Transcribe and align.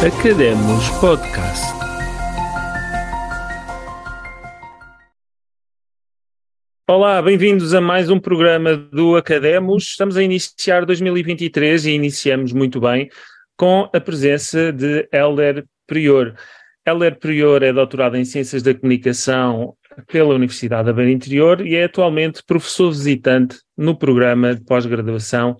Academos 0.00 0.88
Podcast. 1.00 1.66
Olá, 6.88 7.20
bem-vindos 7.20 7.74
a 7.74 7.80
mais 7.80 8.08
um 8.08 8.20
programa 8.20 8.76
do 8.76 9.16
Academos. 9.16 9.88
Estamos 9.88 10.16
a 10.16 10.22
iniciar 10.22 10.86
2023 10.86 11.86
e 11.86 11.90
iniciamos 11.90 12.52
muito 12.52 12.80
bem 12.80 13.10
com 13.56 13.90
a 13.92 14.00
presença 14.00 14.72
de 14.72 15.08
Helder 15.12 15.66
Prior. 15.84 16.32
Helder 16.86 17.18
Prior 17.18 17.60
é 17.64 17.72
doutorado 17.72 18.16
em 18.16 18.24
Ciências 18.24 18.62
da 18.62 18.72
Comunicação 18.72 19.74
pela 20.06 20.32
Universidade 20.32 20.86
da 20.86 20.92
Beira 20.92 21.10
Interior 21.10 21.66
e 21.66 21.74
é 21.74 21.82
atualmente 21.82 22.44
professor 22.46 22.92
visitante 22.92 23.58
no 23.76 23.98
programa 23.98 24.54
de 24.54 24.64
pós-graduação 24.64 25.56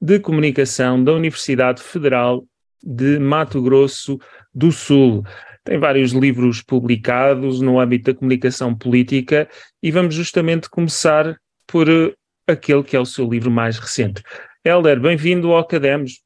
de 0.00 0.18
Comunicação 0.18 1.04
da 1.04 1.12
Universidade 1.12 1.82
Federal 1.82 2.42
de 2.82 3.18
Mato 3.18 3.62
Grosso 3.62 4.18
do 4.54 4.72
Sul. 4.72 5.24
Tem 5.64 5.78
vários 5.78 6.12
livros 6.12 6.60
publicados 6.60 7.60
no 7.60 7.78
âmbito 7.78 8.12
da 8.12 8.18
comunicação 8.18 8.74
política 8.76 9.48
e 9.82 9.90
vamos 9.90 10.14
justamente 10.14 10.68
começar 10.68 11.38
por 11.66 11.88
eh, 11.88 12.14
aquele 12.46 12.82
que 12.82 12.96
é 12.96 13.00
o 13.00 13.06
seu 13.06 13.28
livro 13.28 13.50
mais 13.50 13.78
recente. 13.78 14.22
Helder, 14.64 15.00
bem-vindo 15.00 15.52
ao 15.52 15.58
Academos. 15.58 16.22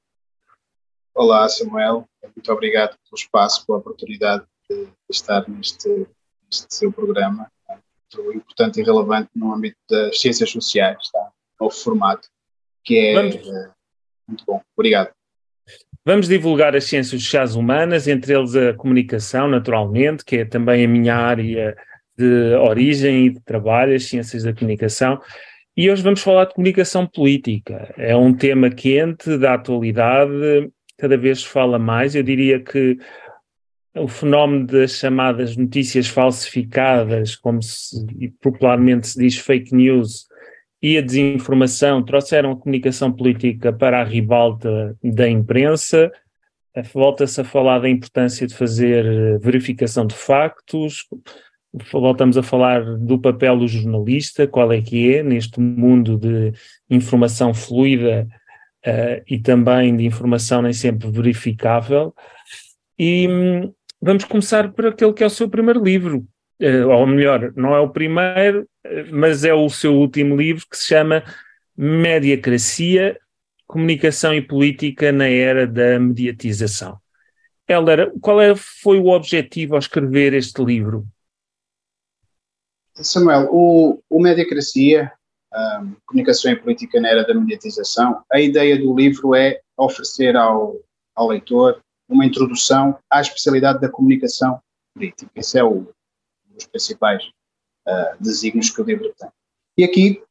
Olá, 1.14 1.48
Samuel. 1.48 2.09
Muito 2.23 2.52
obrigado 2.52 2.91
pelo 2.91 3.14
espaço, 3.14 3.64
pela 3.66 3.78
oportunidade 3.78 4.45
de 4.69 4.88
estar 5.11 5.48
neste, 5.48 6.06
neste 6.45 6.75
seu 6.75 6.92
programa. 6.92 7.50
Muito 8.14 8.36
importante 8.36 8.80
e 8.80 8.84
relevante 8.84 9.30
no 9.34 9.52
âmbito 9.52 9.77
das 9.88 10.20
ciências 10.20 10.50
sociais, 10.50 10.98
está? 11.00 11.30
Novo 11.61 11.75
formato, 11.75 12.28
que 12.84 12.98
é 12.98 13.14
vamos. 13.14 13.34
Eh, 13.34 13.70
muito 14.28 14.45
bom. 14.47 14.61
Obrigado. 14.77 15.16
Vamos 16.09 16.28
divulgar 16.28 16.77
as 16.77 16.84
ciências 16.84 17.20
sociais 17.20 17.56
humanas, 17.56 18.06
entre 18.06 18.33
eles 18.33 18.55
a 18.55 18.72
comunicação, 18.72 19.48
naturalmente, 19.48 20.25
que 20.25 20.36
é 20.36 20.44
também 20.44 20.84
a 20.84 20.89
minha 20.89 21.17
área 21.17 21.77
de 22.17 22.55
origem 22.55 23.27
e 23.27 23.30
de 23.30 23.41
trabalho, 23.41 23.92
as 23.92 24.05
ciências 24.05 24.45
da 24.45 24.55
comunicação. 24.55 25.20
E 25.77 25.91
hoje 25.91 26.05
vamos 26.05 26.22
falar 26.22 26.45
de 26.45 26.55
comunicação 26.55 27.08
política. 27.08 27.92
É 27.98 28.14
um 28.14 28.33
tema 28.33 28.70
quente, 28.70 29.36
da 29.36 29.55
atualidade, 29.55 30.70
cada 30.97 31.19
vez 31.19 31.41
se 31.41 31.48
fala 31.48 31.77
mais. 31.77 32.14
Eu 32.14 32.23
diria 32.23 32.61
que 32.61 32.97
o 33.97 34.06
fenómeno 34.06 34.64
das 34.64 34.92
chamadas 34.92 35.56
notícias 35.56 36.06
falsificadas, 36.06 37.34
como 37.34 37.61
se 37.61 38.06
popularmente 38.41 39.08
se 39.08 39.19
diz 39.19 39.39
fake 39.39 39.75
news, 39.75 40.28
e 40.82 40.98
a 40.98 41.00
desinformação 41.00 42.02
trouxeram 42.02 42.52
a 42.52 42.56
comunicação 42.56 43.12
política 43.12 43.72
para 43.72 44.00
a 44.00 44.05
ribalta 44.05 44.96
da 45.02 45.28
imprensa. 45.28 46.10
Volta-se 46.92 47.41
a 47.41 47.44
falar 47.44 47.78
da 47.78 47.88
importância 47.88 48.46
de 48.46 48.55
fazer 48.55 49.06
eh, 49.06 49.38
verificação 49.38 50.06
de 50.06 50.14
factos, 50.14 51.06
voltamos 51.92 52.36
a 52.36 52.42
falar 52.42 52.96
do 52.98 53.18
papel 53.18 53.58
do 53.58 53.68
jornalista, 53.68 54.46
qual 54.46 54.72
é 54.72 54.80
que 54.80 55.14
é 55.14 55.22
neste 55.22 55.60
mundo 55.60 56.18
de 56.18 56.52
informação 56.88 57.52
fluida 57.52 58.27
uh, 58.86 59.22
e 59.28 59.38
também 59.38 59.96
de 59.96 60.05
informação 60.05 60.62
nem 60.62 60.72
sempre 60.72 61.11
verificável. 61.11 62.14
E 62.98 63.28
hum, 63.28 63.72
vamos 64.00 64.24
começar 64.24 64.72
por 64.72 64.86
aquele 64.86 65.12
que 65.12 65.22
é 65.22 65.27
o 65.27 65.30
seu 65.30 65.48
primeiro 65.48 65.83
livro, 65.83 66.27
ou 66.60 67.06
melhor, 67.06 67.52
não 67.54 67.74
é 67.74 67.80
o 67.80 67.90
primeiro, 67.90 68.68
mas 69.12 69.44
é 69.44 69.52
o 69.52 69.68
seu 69.68 69.94
último 69.94 70.36
livro 70.36 70.66
que 70.70 70.76
se 70.76 70.86
chama 70.86 71.22
Mediacracia, 71.76 73.18
Comunicação 73.66 74.34
e 74.34 74.40
Política 74.40 75.12
na 75.12 75.28
Era 75.28 75.66
da 75.66 75.98
Mediatização. 75.98 76.98
Helder, 77.68 78.12
qual 78.20 78.40
é, 78.40 78.54
foi 78.54 78.98
o 78.98 79.08
objetivo 79.08 79.74
ao 79.74 79.80
escrever 79.80 80.32
este 80.32 80.64
livro? 80.64 81.06
Samuel, 82.95 83.48
o, 83.50 84.00
o 84.08 84.20
Mediacracia, 84.20 85.12
um, 85.52 85.95
Comunicação 86.06 86.52
e 86.52 86.56
Política 86.56 87.00
na 87.00 87.08
Era 87.08 87.27
da 87.27 87.34
Mediatização, 87.34 88.22
a 88.33 88.40
ideia 88.40 88.78
do 88.78 88.95
livro 88.95 89.34
é 89.34 89.61
oferecer 89.77 90.36
ao, 90.36 90.77
ao 91.14 91.28
leitor 91.28 91.83
uma 92.08 92.24
introdução 92.24 92.98
à 93.11 93.20
especialidade 93.20 93.80
da 93.80 93.89
comunicação 93.89 94.61
política. 94.95 95.30
Esse 95.34 95.58
é 95.58 95.64
o, 95.64 95.89
dos 96.56 96.67
principais 96.67 97.22
uh, 97.86 98.17
desígnios 98.20 98.70
que 98.70 98.80
o 98.80 98.84
livro 98.84 99.12
tem. 99.18 99.28
E 99.78 99.84
aqui, 99.84 100.22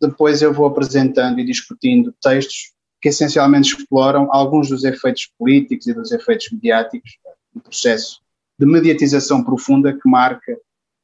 depois 0.00 0.42
eu 0.42 0.52
vou 0.52 0.66
apresentando 0.66 1.40
e 1.40 1.44
discutindo 1.44 2.14
textos 2.20 2.72
que 3.00 3.08
essencialmente 3.08 3.74
exploram 3.74 4.28
alguns 4.32 4.68
dos 4.68 4.84
efeitos 4.84 5.28
políticos 5.38 5.86
e 5.86 5.94
dos 5.94 6.12
efeitos 6.12 6.50
mediáticos 6.52 7.18
do 7.52 7.60
processo 7.60 8.20
de 8.58 8.66
mediatização 8.66 9.42
profunda 9.42 9.92
que 9.92 10.08
marca 10.08 10.56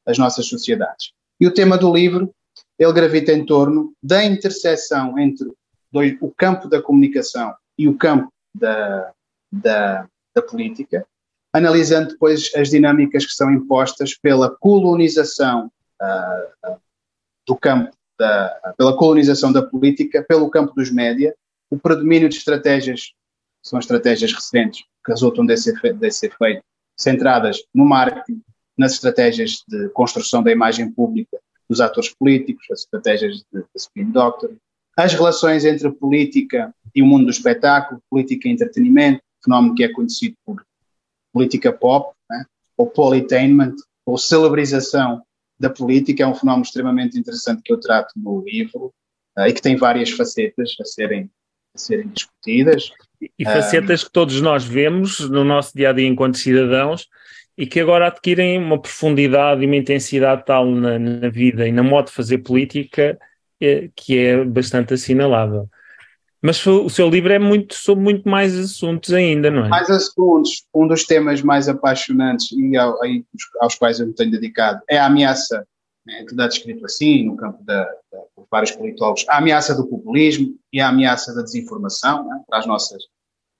as 0.05 0.17
nossas 0.17 0.47
sociedades. 0.47 1.11
E 1.39 1.45
o 1.45 1.53
tema 1.53 1.77
do 1.77 1.93
livro, 1.93 2.33
ele 2.77 2.93
gravita 2.93 3.33
em 3.33 3.45
torno 3.45 3.93
da 4.01 4.23
interseção 4.23 5.19
entre 5.19 5.51
o 6.21 6.31
campo 6.31 6.69
da 6.69 6.81
comunicação 6.81 7.53
e 7.77 7.87
o 7.87 7.97
campo 7.97 8.31
da, 8.55 9.11
da, 9.51 10.07
da 10.33 10.41
política, 10.41 11.05
analisando 11.53 12.09
depois 12.09 12.51
as 12.55 12.69
dinâmicas 12.69 13.25
que 13.25 13.33
são 13.33 13.51
impostas 13.51 14.15
pela 14.15 14.49
colonização 14.49 15.71
uh, 16.01 16.77
do 17.47 17.55
campo, 17.55 17.95
da, 18.17 18.73
pela 18.77 18.95
colonização 18.95 19.51
da 19.51 19.61
política, 19.61 20.23
pelo 20.27 20.49
campo 20.49 20.73
dos 20.75 20.91
média, 20.91 21.33
o 21.69 21.77
predomínio 21.77 22.29
de 22.29 22.35
estratégias, 22.35 23.13
são 23.63 23.79
estratégias 23.79 24.33
recentes, 24.33 24.83
que 25.03 25.11
resultam 25.11 25.45
desse, 25.45 25.73
desse 25.93 26.27
efeito, 26.27 26.63
centradas 26.97 27.63
no 27.73 27.85
marketing, 27.85 28.41
nas 28.77 28.93
estratégias 28.93 29.63
de 29.67 29.89
construção 29.89 30.43
da 30.43 30.51
imagem 30.51 30.91
pública 30.91 31.37
dos 31.69 31.81
atores 31.81 32.13
políticos, 32.13 32.65
as 32.71 32.79
estratégias 32.81 33.37
de, 33.51 33.59
de 33.59 33.65
spin 33.75 34.11
doctor, 34.11 34.55
as 34.97 35.13
relações 35.13 35.65
entre 35.65 35.89
política 35.91 36.73
e 36.93 37.01
o 37.01 37.05
mundo 37.05 37.25
do 37.25 37.31
espetáculo, 37.31 38.01
política 38.09 38.47
e 38.47 38.51
entretenimento, 38.51 39.21
fenómeno 39.43 39.75
que 39.75 39.83
é 39.83 39.91
conhecido 39.91 40.35
por 40.45 40.63
política 41.33 41.71
pop, 41.71 42.13
né? 42.29 42.45
ou 42.77 42.87
politainment, 42.87 43.75
ou 44.05 44.17
celebrização 44.17 45.21
da 45.59 45.69
política, 45.69 46.23
é 46.23 46.27
um 46.27 46.35
fenómeno 46.35 46.63
extremamente 46.63 47.19
interessante 47.19 47.61
que 47.63 47.73
eu 47.73 47.79
trato 47.79 48.13
no 48.15 48.41
livro 48.41 48.93
uh, 49.37 49.41
e 49.47 49.53
que 49.53 49.61
tem 49.61 49.75
várias 49.75 50.09
facetas 50.09 50.75
a 50.79 50.85
serem, 50.85 51.29
a 51.75 51.77
serem 51.77 52.07
discutidas. 52.07 52.91
E 53.37 53.43
facetas 53.43 54.01
um, 54.01 54.05
que 54.05 54.11
todos 54.11 54.39
nós 54.41 54.63
vemos 54.63 55.19
no 55.29 55.43
nosso 55.43 55.75
dia 55.75 55.89
a 55.89 55.93
dia 55.93 56.07
enquanto 56.07 56.37
cidadãos 56.37 57.07
e 57.57 57.67
que 57.67 57.81
agora 57.81 58.07
adquirem 58.07 58.57
uma 58.57 58.81
profundidade 58.81 59.61
e 59.61 59.65
uma 59.65 59.75
intensidade 59.75 60.45
tal 60.45 60.65
na, 60.65 60.97
na 60.97 61.27
vida 61.27 61.67
e 61.67 61.71
na 61.73 61.83
modo 61.83 62.05
de 62.05 62.13
fazer 62.13 62.37
política 62.37 63.19
é, 63.61 63.89
que 63.93 64.17
é 64.17 64.45
bastante 64.45 64.93
assinalável. 64.93 65.69
Mas 66.41 66.65
o 66.65 66.89
seu 66.89 67.09
livro 67.09 67.33
é 67.33 67.39
muito 67.39 67.75
sobre 67.75 68.03
muito 68.03 68.29
mais 68.29 68.57
assuntos 68.57 69.13
ainda, 69.13 69.51
não 69.51 69.65
é? 69.65 69.67
Mais 69.67 69.89
assuntos. 69.89 70.63
Um 70.73 70.87
dos 70.87 71.03
temas 71.05 71.41
mais 71.41 71.67
apaixonantes 71.67 72.51
e 72.51 72.77
ao, 72.77 72.97
aos 73.59 73.75
quais 73.75 73.99
eu 73.99 74.07
me 74.07 74.13
tenho 74.13 74.31
dedicado 74.31 74.81
é 74.89 74.97
a 74.97 75.05
ameaça, 75.05 75.67
né, 76.05 76.23
que 76.27 76.33
dá 76.33 76.47
descrito 76.47 76.85
assim, 76.85 77.25
no 77.25 77.35
campo 77.35 77.61
da, 77.63 77.83
da, 77.83 78.19
por 78.35 78.47
vários 78.49 78.71
politólogos, 78.71 79.25
a 79.27 79.37
ameaça 79.37 79.75
do 79.75 79.85
populismo 79.85 80.55
e 80.71 80.79
a 80.79 80.87
ameaça 80.87 81.35
da 81.35 81.41
desinformação 81.41 82.25
né, 82.25 82.41
para, 82.47 82.59
as 82.59 82.65
nossas, 82.65 83.03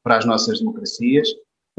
para 0.01 0.17
as 0.17 0.25
nossas 0.25 0.59
democracias 0.59 1.27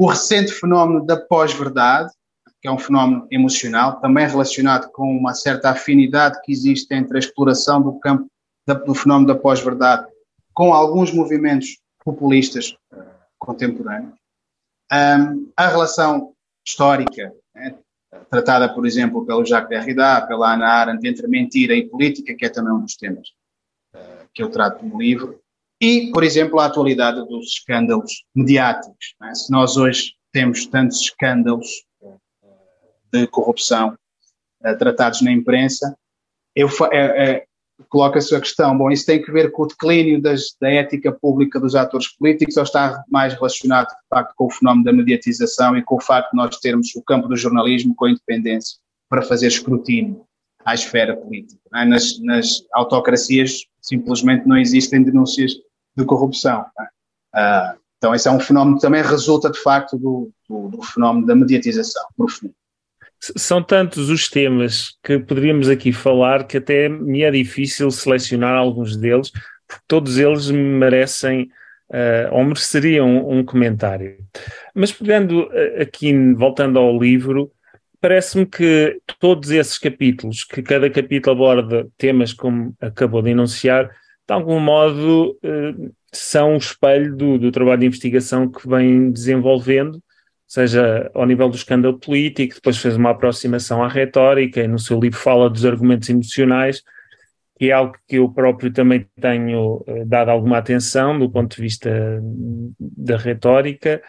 o 0.01 0.07
recente 0.07 0.51
fenómeno 0.51 1.05
da 1.05 1.15
pós-verdade, 1.15 2.11
que 2.59 2.67
é 2.67 2.71
um 2.71 2.77
fenómeno 2.79 3.27
emocional, 3.29 4.01
também 4.01 4.27
relacionado 4.27 4.91
com 4.91 5.15
uma 5.15 5.35
certa 5.35 5.69
afinidade 5.69 6.41
que 6.41 6.51
existe 6.51 6.91
entre 6.91 7.17
a 7.17 7.19
exploração 7.19 7.79
do 7.79 7.99
campo 7.99 8.25
da, 8.67 8.73
do 8.73 8.95
fenómeno 8.95 9.27
da 9.27 9.39
pós-verdade 9.39 10.10
com 10.53 10.73
alguns 10.73 11.11
movimentos 11.13 11.79
populistas 12.03 12.75
uh, 12.93 13.03
contemporâneos. 13.37 14.13
Um, 14.91 15.51
a 15.55 15.67
relação 15.67 16.33
histórica, 16.65 17.33
né, 17.55 17.77
tratada, 18.29 18.73
por 18.73 18.85
exemplo, 18.85 19.25
pelo 19.25 19.45
Jacques 19.45 19.69
Derrida, 19.69 20.25
pela 20.27 20.53
Ana 20.53 20.67
Arendt, 20.67 21.07
entre 21.07 21.27
mentira 21.27 21.73
e 21.75 21.87
política, 21.87 22.35
que 22.35 22.45
é 22.45 22.49
também 22.49 22.73
um 22.73 22.81
dos 22.81 22.95
temas 22.95 23.29
uh, 23.95 24.27
que 24.33 24.43
eu 24.43 24.49
trato 24.49 24.85
no 24.85 24.99
livro, 24.99 25.39
e, 25.79 26.11
por 26.11 26.23
exemplo, 26.23 26.59
a 26.59 26.65
atualidade 26.65 27.25
dos 27.27 27.53
escândalos 27.53 28.23
mediáticos. 28.35 29.15
É? 29.23 29.33
Se 29.33 29.51
nós 29.51 29.77
hoje 29.77 30.13
temos 30.31 30.65
tantos 30.65 31.01
escândalos 31.01 31.67
de 33.11 33.27
corrupção 33.27 33.97
uh, 34.63 34.77
tratados 34.77 35.21
na 35.21 35.31
imprensa, 35.31 35.97
eu, 36.55 36.67
é, 36.91 37.31
é, 37.31 37.45
coloca-se 37.89 38.35
a 38.35 38.39
questão, 38.39 38.77
bom, 38.77 38.91
isso 38.91 39.05
tem 39.05 39.21
que 39.21 39.31
ver 39.31 39.51
com 39.51 39.63
o 39.63 39.67
declínio 39.67 40.21
das, 40.21 40.55
da 40.59 40.69
ética 40.69 41.11
pública 41.11 41.59
dos 41.59 41.75
atores 41.75 42.07
políticos 42.07 42.57
ou 42.57 42.63
está 42.63 43.03
mais 43.09 43.33
relacionado, 43.33 43.87
de 43.87 44.07
facto, 44.09 44.33
com 44.35 44.45
o 44.45 44.49
fenómeno 44.51 44.85
da 44.85 44.93
mediatização 44.93 45.77
e 45.77 45.83
com 45.83 45.95
o 45.95 46.01
facto 46.01 46.31
de 46.31 46.37
nós 46.37 46.57
termos 46.57 46.95
o 46.95 47.03
campo 47.03 47.27
do 47.27 47.35
jornalismo 47.35 47.95
com 47.95 48.05
a 48.05 48.11
independência 48.11 48.77
para 49.09 49.21
fazer 49.21 49.47
escrutínio 49.47 50.23
à 50.65 50.73
esfera 50.73 51.15
política. 51.15 51.61
É? 51.75 51.85
Nas, 51.85 52.19
nas 52.21 52.63
autocracias 52.73 53.65
simplesmente 53.81 54.47
não 54.47 54.57
existem 54.57 55.03
denúncias 55.03 55.53
de 55.95 56.05
corrupção. 56.05 56.65
Uh, 57.35 57.81
Então, 58.01 58.15
esse 58.15 58.27
é 58.27 58.31
um 58.31 58.39
fenómeno 58.39 58.77
que 58.77 58.81
também 58.81 59.03
resulta, 59.03 59.51
de 59.51 59.59
facto, 59.59 59.95
do, 59.95 60.31
do, 60.49 60.69
do 60.69 60.81
fenómeno 60.81 61.27
da 61.27 61.35
mediatização 61.35 62.03
profunda. 62.17 62.53
São 63.21 63.61
tantos 63.61 64.09
os 64.09 64.27
temas 64.27 64.97
que 65.03 65.19
poderíamos 65.19 65.69
aqui 65.69 65.91
falar 65.91 66.47
que 66.47 66.57
até 66.57 66.89
me 66.89 67.21
é 67.21 67.29
difícil 67.29 67.91
selecionar 67.91 68.55
alguns 68.55 68.97
deles, 68.97 69.31
porque 69.67 69.83
todos 69.87 70.17
eles 70.17 70.49
merecem 70.49 71.43
uh, 71.91 72.33
ou 72.33 72.43
mereceriam 72.43 73.29
um, 73.29 73.43
comentário. 73.43 74.17
Mas 74.73 74.91
pegando 74.91 75.43
uh, 75.43 75.81
aqui, 75.81 76.11
voltando 76.33 76.79
ao 76.79 76.97
livro, 76.97 77.51
parece-me 77.99 78.47
que 78.47 78.99
todos 79.19 79.51
esses 79.51 79.77
capítulos, 79.77 80.43
que 80.43 80.63
cada 80.63 80.89
capítulo 80.89 81.35
aborda 81.35 81.87
temas 81.99 82.33
como 82.33 82.75
acabou 82.81 83.21
de 83.21 83.29
enunciar, 83.29 83.85
de 83.87 84.33
algum 84.33 84.59
modo 84.59 85.37
uh, 85.43 85.93
são 86.11 86.55
o 86.55 86.57
espelho 86.57 87.15
do, 87.15 87.37
do 87.37 87.51
trabalho 87.51 87.81
de 87.81 87.85
investigação 87.85 88.49
que 88.49 88.67
vem 88.67 89.11
desenvolvendo 89.11 90.01
seja 90.51 91.09
ao 91.13 91.25
nível 91.25 91.47
do 91.47 91.55
escândalo 91.55 91.97
político, 91.97 92.55
depois 92.55 92.77
fez 92.77 92.97
uma 92.97 93.11
aproximação 93.11 93.81
à 93.81 93.87
retórica 93.87 94.61
e 94.61 94.67
no 94.67 94.77
seu 94.77 94.99
livro 94.99 95.17
fala 95.17 95.49
dos 95.49 95.63
argumentos 95.63 96.09
emocionais, 96.09 96.83
que 97.57 97.69
é 97.69 97.71
algo 97.71 97.95
que 98.05 98.17
eu 98.17 98.29
próprio 98.29 98.69
também 98.69 99.07
tenho 99.21 99.77
uh, 99.77 100.05
dado 100.05 100.27
alguma 100.27 100.57
atenção 100.57 101.17
do 101.17 101.31
ponto 101.31 101.55
de 101.55 101.61
vista 101.61 101.89
da 102.77 103.15
retórica. 103.15 104.03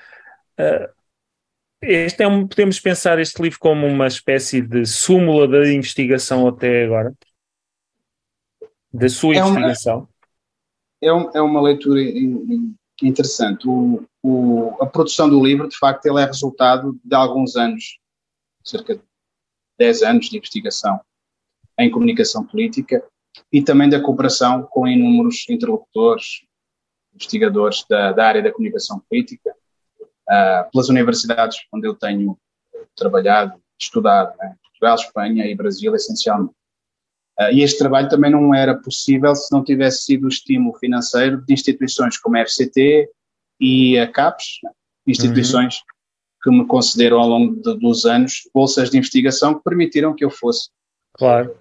Uh, 0.59 0.91
este 1.81 2.25
é 2.25 2.27
um, 2.27 2.49
podemos 2.49 2.81
pensar 2.81 3.21
este 3.21 3.41
livro 3.41 3.61
como 3.61 3.87
uma 3.87 4.09
espécie 4.09 4.61
de 4.61 4.85
súmula 4.85 5.47
da 5.47 5.73
investigação 5.73 6.49
até 6.49 6.87
agora? 6.87 7.15
Da 8.93 9.09
sua 9.09 9.37
é 9.37 9.39
investigação? 9.39 9.99
Uma, 9.99 10.09
é, 11.03 11.13
um, 11.13 11.31
é 11.37 11.41
uma 11.41 11.63
leitura 11.63 12.01
interessante. 13.07 13.69
O, 13.69 14.05
o, 14.23 14.77
a 14.81 14.87
produção 14.87 15.29
do 15.29 15.45
livro, 15.45 15.69
de 15.69 15.77
facto, 15.77 16.07
ele 16.07 16.21
é 16.21 16.25
resultado 16.25 16.99
de 17.05 17.15
alguns 17.15 17.57
anos, 17.57 17.99
cerca 18.65 18.97
de 18.97 19.03
10 19.79 20.03
anos 20.03 20.27
de 20.29 20.37
investigação 20.37 21.01
em 21.79 21.91
comunicação 21.91 22.47
política 22.47 23.03
e 23.53 23.63
também 23.63 23.89
da 23.89 24.01
cooperação 24.01 24.63
com 24.63 24.87
inúmeros 24.87 25.45
interlocutores, 25.49 26.43
investigadores 27.15 27.85
da, 27.89 28.13
da 28.13 28.27
área 28.27 28.43
da 28.43 28.53
comunicação 28.53 29.03
política, 29.09 29.55
uh, 30.29 30.71
pelas 30.71 30.89
universidades 30.89 31.59
onde 31.73 31.87
eu 31.87 31.95
tenho 31.95 32.39
trabalhado, 32.95 33.61
estudado, 33.81 34.37
né? 34.39 34.57
Portugal, 34.63 34.97
Espanha 34.97 35.47
e 35.47 35.55
Brasil, 35.55 35.95
essencialmente. 35.95 36.55
Uh, 37.43 37.53
e 37.53 37.63
este 37.63 37.79
trabalho 37.79 38.09
também 38.09 38.31
não 38.31 38.55
era 38.55 38.77
possível 38.77 39.35
se 39.35 39.51
não 39.51 39.65
tivesse 39.65 40.05
sido 40.05 40.25
o 40.25 40.29
estímulo 40.29 40.77
financeiro 40.79 41.41
de 41.45 41.55
instituições 41.55 42.19
como 42.19 42.37
a 42.37 42.45
FCT 42.45 43.09
e 43.59 43.99
a 43.99 44.07
CAPES, 44.07 44.61
instituições 45.07 45.77
uhum. 45.77 45.83
que 46.43 46.51
me 46.51 46.67
concederam 46.67 47.19
ao 47.19 47.29
longo 47.29 47.57
de, 47.57 47.79
dos 47.79 48.05
anos 48.05 48.43
bolsas 48.55 48.91
de 48.91 48.99
investigação 48.99 49.55
que 49.55 49.65
permitiram 49.65 50.15
que 50.15 50.25
eu 50.25 50.31
fosse 50.31 50.69
claro. 51.15 51.57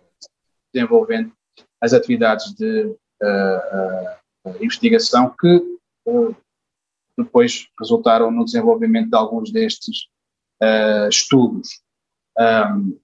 desenvolvendo 0.73 1.31
as 1.79 1.93
atividades 1.93 2.53
de 2.55 2.85
uh, 2.85 4.49
uh, 4.49 4.63
investigação 4.63 5.33
que 5.39 5.77
depois 7.17 7.67
resultaram 7.79 8.29
no 8.29 8.43
desenvolvimento 8.43 9.09
de 9.09 9.15
alguns 9.15 9.51
destes 9.51 10.07
estudos. 11.09 11.81
Um, 12.37 12.99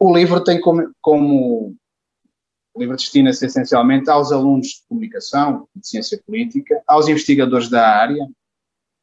o 0.00 0.16
livro 0.16 0.42
tem 0.42 0.60
como, 0.60 0.92
como 1.00 1.76
o 2.74 2.80
livro 2.80 2.96
destina-se 2.96 3.44
essencialmente 3.44 4.08
aos 4.08 4.32
alunos 4.32 4.68
de 4.68 4.82
comunicação, 4.88 5.68
de 5.74 5.86
ciência 5.86 6.20
política, 6.26 6.82
aos 6.86 7.08
investigadores 7.08 7.68
da 7.68 7.86
área, 7.86 8.26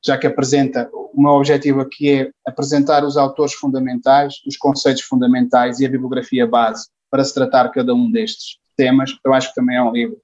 já 0.04 0.18
que 0.18 0.26
apresenta, 0.26 0.90
o 0.94 1.22
meu 1.22 1.32
objetivo 1.32 1.82
aqui 1.82 2.10
é 2.10 2.32
apresentar 2.48 3.04
os 3.04 3.18
autores 3.18 3.54
fundamentais, 3.54 4.36
os 4.48 4.58
conceitos 4.58 5.04
fundamentais 5.04 5.80
e 5.80 5.86
a 5.86 5.90
bibliografia 5.90 6.48
base 6.48 6.88
para 7.12 7.24
se 7.24 7.34
tratar 7.34 7.70
cada 7.70 7.94
um 7.94 8.10
destes 8.10 8.58
temas. 8.76 9.18
Eu 9.24 9.34
acho 9.34 9.50
que 9.50 9.56
também 9.56 9.76
é 9.76 9.84
um 9.84 9.92
livro 9.92 10.18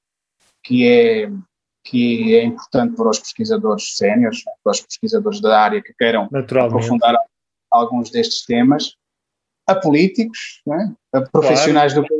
que 0.63 0.87
é, 0.87 1.29
que 1.83 2.35
é 2.35 2.43
importante 2.43 2.95
para 2.95 3.09
os 3.09 3.19
pesquisadores 3.19 3.95
séniores, 3.95 4.43
para 4.63 4.71
os 4.71 4.81
pesquisadores 4.81 5.41
da 5.41 5.59
área 5.59 5.81
que 5.81 5.93
queiram 5.93 6.29
aprofundar 6.31 7.15
alguns 7.69 8.09
destes 8.09 8.45
temas, 8.45 8.95
a 9.67 9.75
políticos, 9.75 10.61
é? 10.69 11.17
a 11.17 11.21
profissionais 11.21 11.93
claro. 11.93 12.07
do 12.07 12.14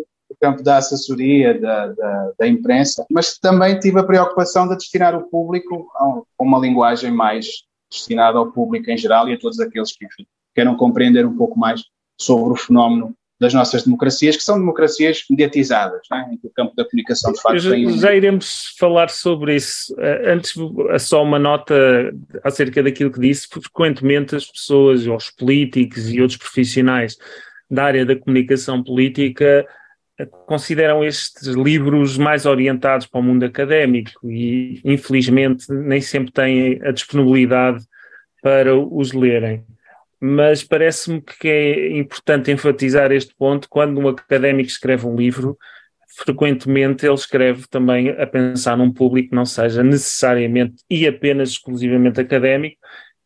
campo 0.46 0.62
da 0.62 0.78
assessoria, 0.78 1.60
da, 1.60 1.88
da, 1.88 2.32
da, 2.40 2.48
imprensa, 2.48 3.06
mas 3.10 3.38
também 3.40 3.80
tive 3.80 4.00
a 4.00 4.04
preocupação 4.04 4.68
de 4.68 4.76
destinar 4.76 5.16
o 5.16 5.28
público 5.28 5.88
a 5.96 6.44
uma 6.44 6.60
linguagem 6.60 7.12
mais 7.12 7.48
destinada 7.92 8.38
ao 8.38 8.52
público 8.52 8.92
em 8.92 8.98
geral 8.98 9.28
e 9.28 9.34
a 9.34 9.40
todos 9.40 9.60
aqueles 9.60 9.96
que, 9.98 10.06
enfim, 10.06 10.26
queiram 10.54 10.76
compreender 10.76 11.26
um 11.26 11.36
pouco 11.36 11.58
mais 11.58 11.82
sobre 12.20 12.54
o 12.54 12.56
fenómeno 12.56 13.16
das 13.40 13.54
nossas 13.54 13.84
democracias, 13.84 14.38
que 14.38 14.44
são 14.44 14.58
democracias 14.58 15.24
mediatizadas, 15.30 16.02
né? 16.10 16.30
em 16.32 16.38
que 16.38 16.48
o 16.48 16.52
campo 16.52 16.74
da 16.76 16.86
comunicação 16.86 17.34
de 17.34 17.42
facto 17.42 17.60
já, 17.60 17.72
tem... 17.72 17.98
Já 17.98 18.16
iremos 18.16 18.76
falar 18.80 19.10
sobre 19.10 19.56
isso. 19.56 19.94
Eh, 20.00 20.32
antes, 20.32 20.54
só 21.00 21.22
uma 21.22 21.38
nota 21.38 21.76
acerca 22.44 22.82
daquilo 22.82 23.12
que 23.12 23.20
disse, 23.20 23.48
frequentemente 23.50 24.38
as 24.38 24.46
pessoas, 24.46 25.06
os 25.06 25.30
políticos 25.32 26.10
e 26.10 26.22
outros 26.22 26.38
profissionais 26.38 27.18
da 27.70 27.84
área 27.84 28.06
da 28.06 28.16
comunicação 28.16 28.82
política 28.82 29.68
consideram 30.46 31.04
estes 31.04 31.48
livros 31.48 32.18
mais 32.18 32.46
orientados 32.46 33.06
para 33.06 33.20
o 33.20 33.24
mundo 33.24 33.44
académico 33.44 34.12
e, 34.30 34.80
infelizmente, 34.86 35.72
nem 35.72 36.00
sempre 36.00 36.32
têm 36.32 36.80
a 36.84 36.92
disponibilidade 36.92 37.84
para 38.42 38.76
os 38.76 39.12
lerem. 39.12 39.66
Mas 40.20 40.64
parece-me 40.64 41.22
que 41.22 41.48
é 41.48 41.98
importante 41.98 42.52
enfatizar 42.52 43.12
este 43.12 43.36
ponto 43.36 43.68
quando 43.70 44.00
um 44.00 44.08
académico 44.08 44.70
escreve 44.70 45.06
um 45.06 45.16
livro, 45.16 45.58
frequentemente 46.18 47.06
ele 47.06 47.16
escreve 47.16 47.68
também 47.70 48.10
a 48.10 48.26
pensar 48.26 48.78
num 48.78 48.92
público 48.92 49.30
que 49.30 49.36
não 49.36 49.46
seja 49.46 49.84
necessariamente 49.84 50.76
e 50.90 51.06
apenas 51.06 51.50
exclusivamente 51.50 52.22
académico, 52.22 52.78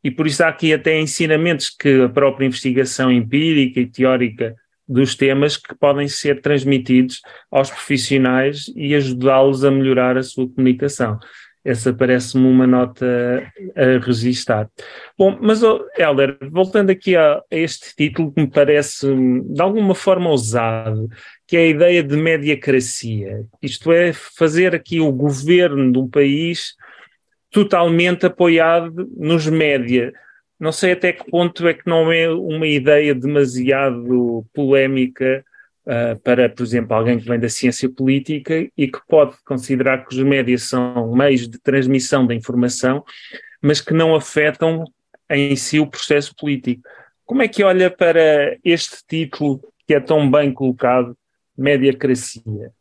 e 0.04 0.10
por 0.10 0.26
isso 0.26 0.44
há 0.44 0.48
aqui 0.48 0.74
até 0.74 1.00
ensinamentos 1.00 1.70
que 1.70 2.02
a 2.02 2.10
própria 2.10 2.46
investigação 2.46 3.12
empírica 3.12 3.80
e 3.80 3.86
teórica 3.86 4.56
dos 4.90 5.14
temas 5.16 5.56
que 5.56 5.76
podem 5.76 6.08
ser 6.08 6.42
transmitidos 6.42 7.22
aos 7.52 7.70
profissionais 7.70 8.66
e 8.76 8.96
ajudá-los 8.96 9.64
a 9.64 9.70
melhorar 9.70 10.18
a 10.18 10.24
sua 10.24 10.50
comunicação. 10.50 11.20
Essa 11.64 11.94
parece-me 11.94 12.48
uma 12.48 12.66
nota 12.66 13.06
a 13.76 14.04
registar. 14.04 14.68
Bom, 15.18 15.38
mas, 15.42 15.62
oh, 15.62 15.86
Helder, 15.96 16.38
voltando 16.50 16.90
aqui 16.90 17.16
a, 17.16 17.36
a, 17.36 17.44
este 17.52 17.96
título 17.96 18.32
que 18.32 18.42
me 18.42 18.50
parece 18.50 19.08
de 19.14 19.62
alguma 19.62 19.94
forma 19.94 20.30
ousado, 20.30 21.08
que 21.46 21.58
é 21.58 21.60
a 21.60 21.68
ideia 21.68 22.02
de 22.02 22.16
mediacracia. 22.16 23.46
Isto 23.62 23.92
é, 23.92 24.14
fazer 24.14 24.74
aqui 24.74 25.00
o 25.00 25.12
governo 25.12 25.92
de 25.92 26.00
um 26.00 26.10
país 26.10 26.76
totalmente 27.52 28.26
apoiado 28.26 29.08
nos 29.18 29.46
média 29.48 30.14
não 30.60 30.72
sei 30.72 30.92
até 30.92 31.14
que 31.14 31.30
ponto 31.30 31.68
é 31.68 31.74
que 31.74 31.88
não 31.88 32.12
é 32.12 32.30
uma 32.30 32.68
ideia 32.68 33.16
demasiado 33.16 34.46
polémica 34.54 35.44
uh, 35.86 36.20
para, 36.20 36.50
por 36.50 36.64
exemplo, 36.64 36.94
alguém 36.94 37.18
que 37.18 37.26
vem 37.26 37.40
da 37.40 37.48
ciência 37.48 37.90
política 37.90 38.70
e 38.78 38.88
que 38.88 39.00
pode 39.08 39.36
considerar 39.46 40.06
que 40.06 40.14
os 40.14 40.22
médias 40.22 40.64
são 40.64 41.16
meios 41.16 41.48
de 41.48 41.58
transmissão 41.60 42.28
da 42.28 42.36
informação, 42.36 43.04
mas 43.62 43.80
que 43.80 43.94
não 43.94 44.14
afetam 44.14 44.84
em 45.30 45.56
si 45.56 45.80
o 45.80 45.88
processo 45.88 46.36
político. 46.36 46.82
Como 47.26 47.42
é 47.42 47.48
que 47.48 47.64
olha 47.64 47.90
para 47.90 48.58
este 48.64 48.98
título 49.08 49.62
que 49.88 49.94
é 49.94 50.00
tão 50.00 50.30
bem 50.30 50.54
colocado, 50.54 51.18
Mediacracia? 51.58 52.74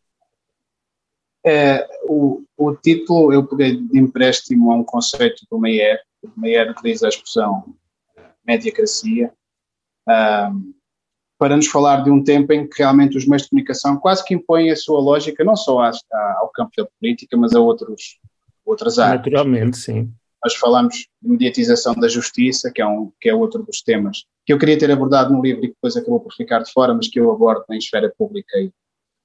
É, 1.47 1.87
o, 2.09 2.43
o 2.57 2.75
título 2.75 3.33
eu 3.33 3.47
peguei 3.47 3.77
de 3.77 3.99
empréstimo 3.99 4.73
a 4.73 4.77
um 4.77 4.85
conceito 4.85 5.47
do 5.51 5.59
Meyer, 5.59 6.01
Meyer 6.37 6.71
utiliza 6.71 7.07
a 7.07 7.09
expressão 7.09 7.75
mediacracia, 8.47 9.33
um, 10.09 10.73
para 11.39 11.55
nos 11.55 11.69
falar 11.69 12.03
de 12.03 12.11
um 12.11 12.23
tempo 12.23 12.53
em 12.53 12.67
que 12.67 12.79
realmente 12.83 13.17
os 13.17 13.27
meios 13.27 13.43
de 13.43 13.51
comunicação 13.51 13.97
quase 13.97 14.25
que 14.25 14.35
impõem 14.35 14.71
a 14.71 14.77
sua 14.77 15.01
lógica, 15.01 15.45
não 15.45 15.55
só 15.55 15.81
ao 15.83 16.51
campo 16.53 16.73
da 16.77 16.87
política, 16.99 17.37
mas 17.37 17.55
a 17.55 17.61
outros, 17.61 18.19
outras 18.65 18.99
áreas. 18.99 19.25
Naturalmente, 19.25 19.77
sim. 19.77 20.13
Nós 20.43 20.55
falamos 20.55 21.07
de 21.23 21.29
mediatização 21.29 21.95
da 21.95 22.09
justiça, 22.09 22.73
que 22.73 22.81
é, 22.81 22.87
um, 22.87 23.13
que 23.21 23.29
é 23.29 23.35
outro 23.35 23.63
dos 23.63 23.83
temas 23.83 24.25
que 24.49 24.53
eu 24.55 24.59
queria 24.59 24.79
ter 24.79 24.91
abordado 24.91 25.31
no 25.31 25.43
livro 25.43 25.63
e 25.63 25.69
que 25.69 25.75
depois 25.75 25.95
acabou 25.95 26.21
por 26.21 26.33
ficar 26.33 26.61
de 26.61 26.73
fora, 26.73 26.95
mas 26.95 27.07
que 27.07 27.21
eu 27.21 27.31
abordo 27.31 27.67
em 27.71 27.77
esfera 27.77 28.11
pública 28.17 28.59
e, 28.59 28.73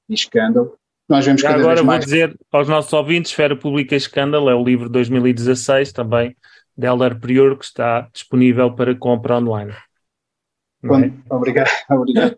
e 0.09 0.13
escândalo. 0.13 0.77
Nós 1.07 1.25
vemos 1.25 1.41
cada 1.41 1.55
agora 1.55 1.75
vez 1.75 1.85
mais... 1.85 2.05
vou 2.05 2.13
dizer 2.13 2.37
aos 2.51 2.67
nossos 2.67 2.91
ouvintes, 2.91 3.31
Esfera 3.31 3.55
Pública 3.55 3.95
e 3.95 3.97
Escândalo 3.97 4.49
é 4.49 4.55
o 4.55 4.63
livro 4.63 4.87
de 4.87 4.93
2016 4.93 5.93
também, 5.93 6.35
Deller 6.75 7.19
Prior, 7.19 7.57
que 7.57 7.65
está 7.65 8.09
disponível 8.11 8.73
para 8.73 8.95
compra 8.95 9.37
online. 9.37 9.73
Quando, 10.85 11.05
é? 11.05 11.13
Obrigado, 11.29 11.69
obrigado 11.89 12.35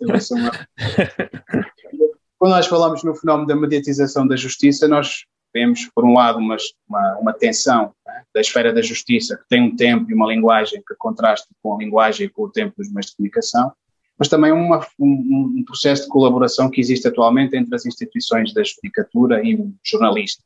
Quando 2.38 2.52
nós 2.52 2.68
falamos 2.68 3.04
no 3.04 3.16
fenómeno 3.16 3.48
da 3.48 3.56
mediatização 3.56 4.28
da 4.28 4.36
justiça, 4.36 4.88
nós 4.88 5.26
vemos, 5.54 5.90
por 5.96 6.04
um 6.04 6.14
lado, 6.14 6.38
uma, 6.38 6.58
uma, 6.88 7.18
uma 7.20 7.34
tensão 7.34 7.94
né, 8.06 8.24
da 8.34 8.42
esfera 8.42 8.74
da 8.74 8.82
justiça, 8.82 9.38
que 9.38 9.48
tem 9.48 9.62
um 9.62 9.76
tempo 9.76 10.12
e 10.12 10.14
uma 10.14 10.28
linguagem 10.28 10.84
que 10.86 10.94
contrasta 10.96 11.48
com 11.64 11.76
a 11.76 11.78
linguagem 11.78 12.28
e 12.28 12.30
com 12.30 12.44
o 12.44 12.52
tempo 12.52 12.74
dos 12.78 12.92
meios 12.92 13.08
de 13.08 13.16
comunicação, 13.16 13.72
mas 14.18 14.28
também 14.28 14.52
uma, 14.52 14.86
um, 15.00 15.54
um, 15.60 15.64
processo 15.66 16.04
de 16.04 16.10
colaboração 16.10 16.70
que 16.70 16.80
existe 16.82 17.08
atualmente 17.08 17.56
entre 17.56 17.74
as 17.74 17.86
instituições 17.86 18.54
da 18.54 18.64
judicatura 18.64 19.42
e 19.44 19.56
os 19.56 19.72
jornalistas. 19.84 20.46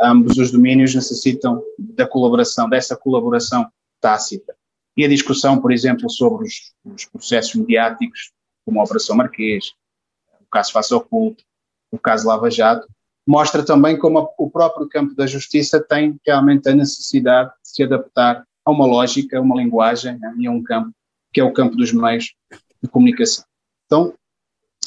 Ambos 0.00 0.38
os 0.38 0.50
domínios 0.50 0.94
necessitam 0.94 1.62
da 1.78 2.06
colaboração, 2.06 2.68
dessa 2.68 2.96
colaboração 2.96 3.70
tácita. 4.00 4.54
E 4.96 5.04
a 5.04 5.08
discussão, 5.08 5.60
por 5.60 5.72
exemplo, 5.72 6.08
sobre 6.10 6.46
os, 6.46 6.72
os 6.84 7.04
processos 7.06 7.54
mediáticos, 7.54 8.32
como 8.64 8.80
a 8.80 8.84
Operação 8.84 9.16
Marquês, 9.16 9.72
o 10.40 10.46
caso 10.50 10.72
Faça 10.72 10.96
Oculto, 10.96 11.44
o 11.90 11.98
caso 11.98 12.28
Lava 12.28 12.50
Jato, 12.50 12.86
mostra 13.26 13.64
também 13.64 13.98
como 13.98 14.18
a, 14.18 14.28
o 14.38 14.50
próprio 14.50 14.88
campo 14.88 15.14
da 15.14 15.26
justiça 15.26 15.80
tem 15.80 16.18
realmente 16.24 16.68
a 16.68 16.74
necessidade 16.74 17.50
de 17.50 17.70
se 17.70 17.82
adaptar 17.82 18.44
a 18.64 18.70
uma 18.70 18.86
lógica, 18.86 19.38
a 19.38 19.40
uma 19.40 19.56
linguagem 19.56 20.18
né, 20.18 20.34
e 20.38 20.46
a 20.46 20.50
um 20.50 20.62
campo 20.62 20.92
que 21.32 21.40
é 21.40 21.44
o 21.44 21.52
campo 21.52 21.76
dos 21.76 21.92
meios 21.92 22.34
de 22.82 22.88
comunicação. 22.88 23.44
Então, 23.86 24.14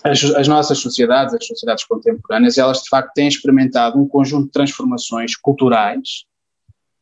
as, 0.03 0.23
as, 0.23 0.47
nossas 0.47 0.79
sociedades, 0.79 1.33
as 1.33 1.45
sociedades 1.45 1.85
contemporâneas, 1.85 2.57
elas 2.57 2.81
de 2.83 2.89
facto 2.89 3.13
têm 3.13 3.27
experimentado 3.27 3.99
um 3.99 4.07
conjunto 4.07 4.45
de 4.45 4.51
transformações 4.51 5.35
culturais 5.35 6.25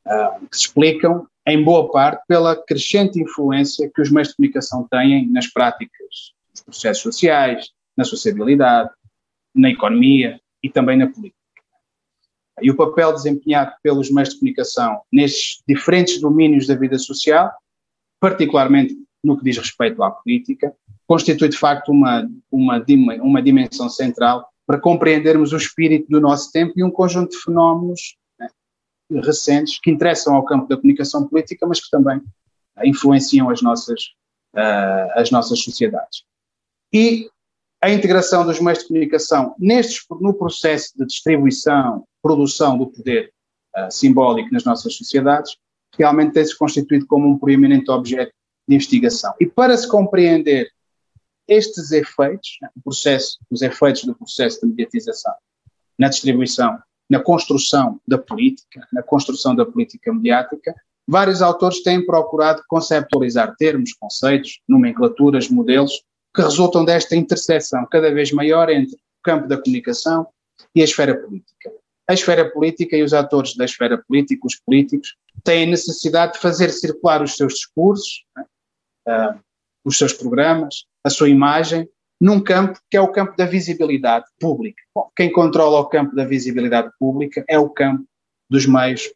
uh, 0.06 0.48
que 0.48 0.58
se 0.58 0.64
explicam, 0.64 1.28
em 1.48 1.64
boa 1.64 1.92
parte, 1.92 2.24
pela 2.28 2.56
crescente 2.56 3.22
influência 3.22 3.90
que 3.94 4.02
os 4.02 4.12
meios 4.12 4.30
de 4.30 4.36
comunicação 4.36 4.88
têm 4.90 5.30
nas 5.30 5.48
práticas 5.48 6.34
dos 6.52 6.62
processos 6.64 7.04
sociais, 7.04 7.70
na 7.96 8.04
sociabilidade, 8.04 8.90
na 9.54 9.70
economia 9.70 10.40
e 10.62 10.70
também 10.70 10.98
na 10.98 11.08
política. 11.08 11.36
E 12.62 12.72
o 12.72 12.76
papel 12.76 13.14
desempenhado 13.14 13.74
pelos 13.84 14.10
meios 14.10 14.30
de 14.30 14.40
comunicação 14.40 15.02
nestes 15.12 15.62
diferentes 15.68 16.20
domínios 16.20 16.68
da 16.68 16.76
vida 16.76 16.98
social, 16.98 17.52
particularmente 18.20 18.96
no 19.24 19.38
que 19.38 19.44
diz 19.44 19.58
respeito 19.58 20.02
à 20.04 20.12
política, 20.12 20.74
constitui 21.08 21.50
de 21.50 21.58
facto 21.58 21.92
uma, 21.92 22.28
uma, 22.52 22.84
uma 23.22 23.42
dimensão 23.42 23.90
central 23.90 24.50
para 24.66 24.80
compreendermos 24.80 25.54
o 25.54 25.58
espírito 25.58 26.08
do 26.10 26.20
nosso 26.20 26.52
tempo 26.52 26.74
e 26.76 26.84
um 26.84 26.92
conjunto 26.92 27.32
de 27.32 27.38
fenómenos 27.38 28.18
né, 28.40 28.48
recentes 29.24 29.80
que 29.80 29.92
interessam 29.92 30.36
ao 30.36 30.46
campo 30.46 30.68
da 30.68 30.76
comunicação 30.76 31.28
política, 31.28 31.68
mas 31.68 31.80
que 31.80 31.90
também 31.90 32.22
influenciam 32.84 33.50
as 33.50 33.62
nossas, 33.62 34.02
uh, 34.56 35.12
as 35.20 35.30
nossas 35.32 35.60
sociedades. 35.60 36.24
E 36.92 37.30
a 37.82 37.92
integração 37.92 38.46
dos 38.46 38.60
meios 38.60 38.80
de 38.80 38.88
comunicação 38.88 39.56
nestes, 39.60 40.04
no 40.10 40.34
processo 40.34 40.98
de 40.98 41.06
distribuição, 41.06 42.04
produção 42.22 42.78
do 42.78 42.88
poder 42.88 43.32
uh, 43.78 43.92
simbólico 43.92 44.52
nas 44.52 44.64
nossas 44.64 44.96
sociedades, 44.96 45.56
realmente 45.96 46.34
tem-se 46.34 46.58
constituído 46.58 47.06
como 47.06 47.28
um 47.28 47.38
preeminente 47.38 47.90
objeto 47.92 48.34
de 48.68 48.76
investigação. 48.76 49.34
E 49.40 49.46
para 49.46 49.78
se 49.78 49.88
compreender 49.88 50.70
estes 51.48 51.92
efeitos, 51.92 52.58
né, 52.62 52.70
o 52.76 52.82
processo, 52.82 53.38
os 53.50 53.62
efeitos 53.62 54.04
do 54.04 54.16
processo 54.16 54.62
de 54.62 54.68
mediatização 54.68 55.34
na 55.98 56.10
distribuição, 56.10 56.78
na 57.10 57.22
construção 57.22 58.00
da 58.08 58.18
política, 58.18 58.88
na 58.92 59.04
construção 59.04 59.56
da 59.56 59.66
política 59.66 60.14
mediática, 60.14 60.74
vários 61.08 61.42
autores 61.42 61.84
têm 61.84 62.06
procurado 62.06 62.64
conceptualizar 62.68 63.56
termos, 63.58 63.94
conceitos, 63.94 64.60
nomenclaturas, 64.68 65.50
modelos 65.50 66.04
que 66.34 66.42
resultam 66.42 66.84
desta 66.84 67.16
interseção 67.16 67.88
cada 67.90 68.14
vez 68.14 68.32
maior 68.32 68.70
entre 68.70 68.96
o 68.96 69.24
campo 69.24 69.48
da 69.48 69.62
comunicação 69.62 70.28
e 70.74 70.82
a 70.82 70.84
esfera 70.84 71.16
política. 71.16 71.72
A 72.08 72.14
esfera 72.14 72.52
política 72.52 72.96
e 72.96 73.04
os 73.04 73.14
atores 73.14 73.56
da 73.56 73.66
esfera 73.66 73.98
política, 74.08 74.46
os 74.46 74.56
políticos, 74.56 75.16
têm 75.44 75.66
necessidade 75.66 76.34
de 76.34 76.40
fazer 76.40 76.70
circular 76.70 77.22
os 77.24 77.36
seus 77.36 77.54
discursos, 77.54 78.26
né, 78.36 78.46
uh, 79.08 79.40
os 79.86 79.98
seus 79.98 80.12
programas, 80.12 80.86
a 81.04 81.10
sua 81.10 81.30
imagem, 81.30 81.88
num 82.20 82.42
campo 82.42 82.80
que 82.90 82.98
é 82.98 83.02
o 83.02 83.12
campo 83.12 83.38
da 83.38 83.46
visibilidade 83.46 84.26
pública. 84.40 84.82
Bom, 84.94 85.10
quem 85.16 85.32
controla 85.32 85.80
o 85.80 85.86
campo 85.86 86.16
da 86.16 86.26
visibilidade 86.26 86.90
pública 87.00 87.46
é 87.48 87.60
o 87.60 87.70
campo 87.70 88.04
dos 88.50 88.66
meios 88.66 89.10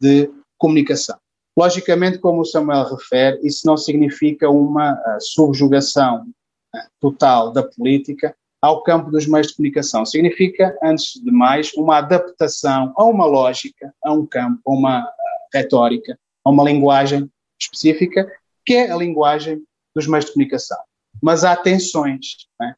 de 0.00 0.30
comunicação. 0.58 1.18
Logicamente, 1.56 2.18
como 2.18 2.40
o 2.40 2.44
Samuel 2.44 2.84
refere, 2.84 3.38
isso 3.46 3.66
não 3.66 3.76
significa 3.76 4.48
uma 4.48 4.94
uh, 4.94 5.20
subjugação 5.20 6.22
uh, 6.22 6.78
total 7.00 7.52
da 7.52 7.62
política 7.62 8.34
ao 8.60 8.82
campo 8.82 9.10
dos 9.10 9.26
meios 9.26 9.48
de 9.48 9.56
comunicação. 9.56 10.06
Significa, 10.06 10.76
antes 10.82 11.20
de 11.22 11.30
mais, 11.30 11.72
uma 11.74 11.98
adaptação 11.98 12.92
a 12.96 13.04
uma 13.04 13.26
lógica, 13.26 13.94
a 14.02 14.12
um 14.12 14.26
campo, 14.26 14.60
a 14.66 14.72
uma 14.72 15.04
uh, 15.04 15.06
retórica, 15.52 16.18
a 16.44 16.50
uma 16.50 16.64
linguagem 16.64 17.30
específica 17.60 18.26
que 18.66 18.74
é 18.74 18.90
a 18.90 18.96
linguagem 18.96 19.62
dos 19.94 20.06
meios 20.06 20.26
de 20.26 20.32
comunicação. 20.32 20.78
Mas 21.22 21.44
há 21.44 21.56
tensões. 21.56 22.48
É? 22.60 22.74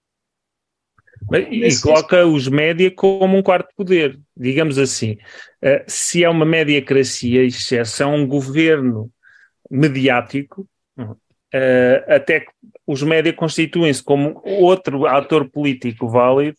E 1.51 1.81
coloca 1.81 2.27
os 2.27 2.47
média 2.47 2.91
como 2.91 3.37
um 3.37 3.43
quarto 3.43 3.75
poder, 3.77 4.19
digamos 4.37 4.79
assim. 4.79 5.13
Uh, 5.63 5.83
se 5.87 6.23
é 6.23 6.29
uma 6.29 6.45
mediacracia, 6.45 7.43
exceção 7.43 8.15
um 8.15 8.27
governo 8.27 9.11
mediático, 9.69 10.69
uh, 10.99 11.15
até 12.07 12.41
que 12.41 12.51
os 12.87 13.03
média 13.03 13.33
constituem-se 13.33 14.03
como 14.03 14.41
outro 14.45 15.07
ator 15.07 15.49
político 15.51 16.09
válido 16.09 16.59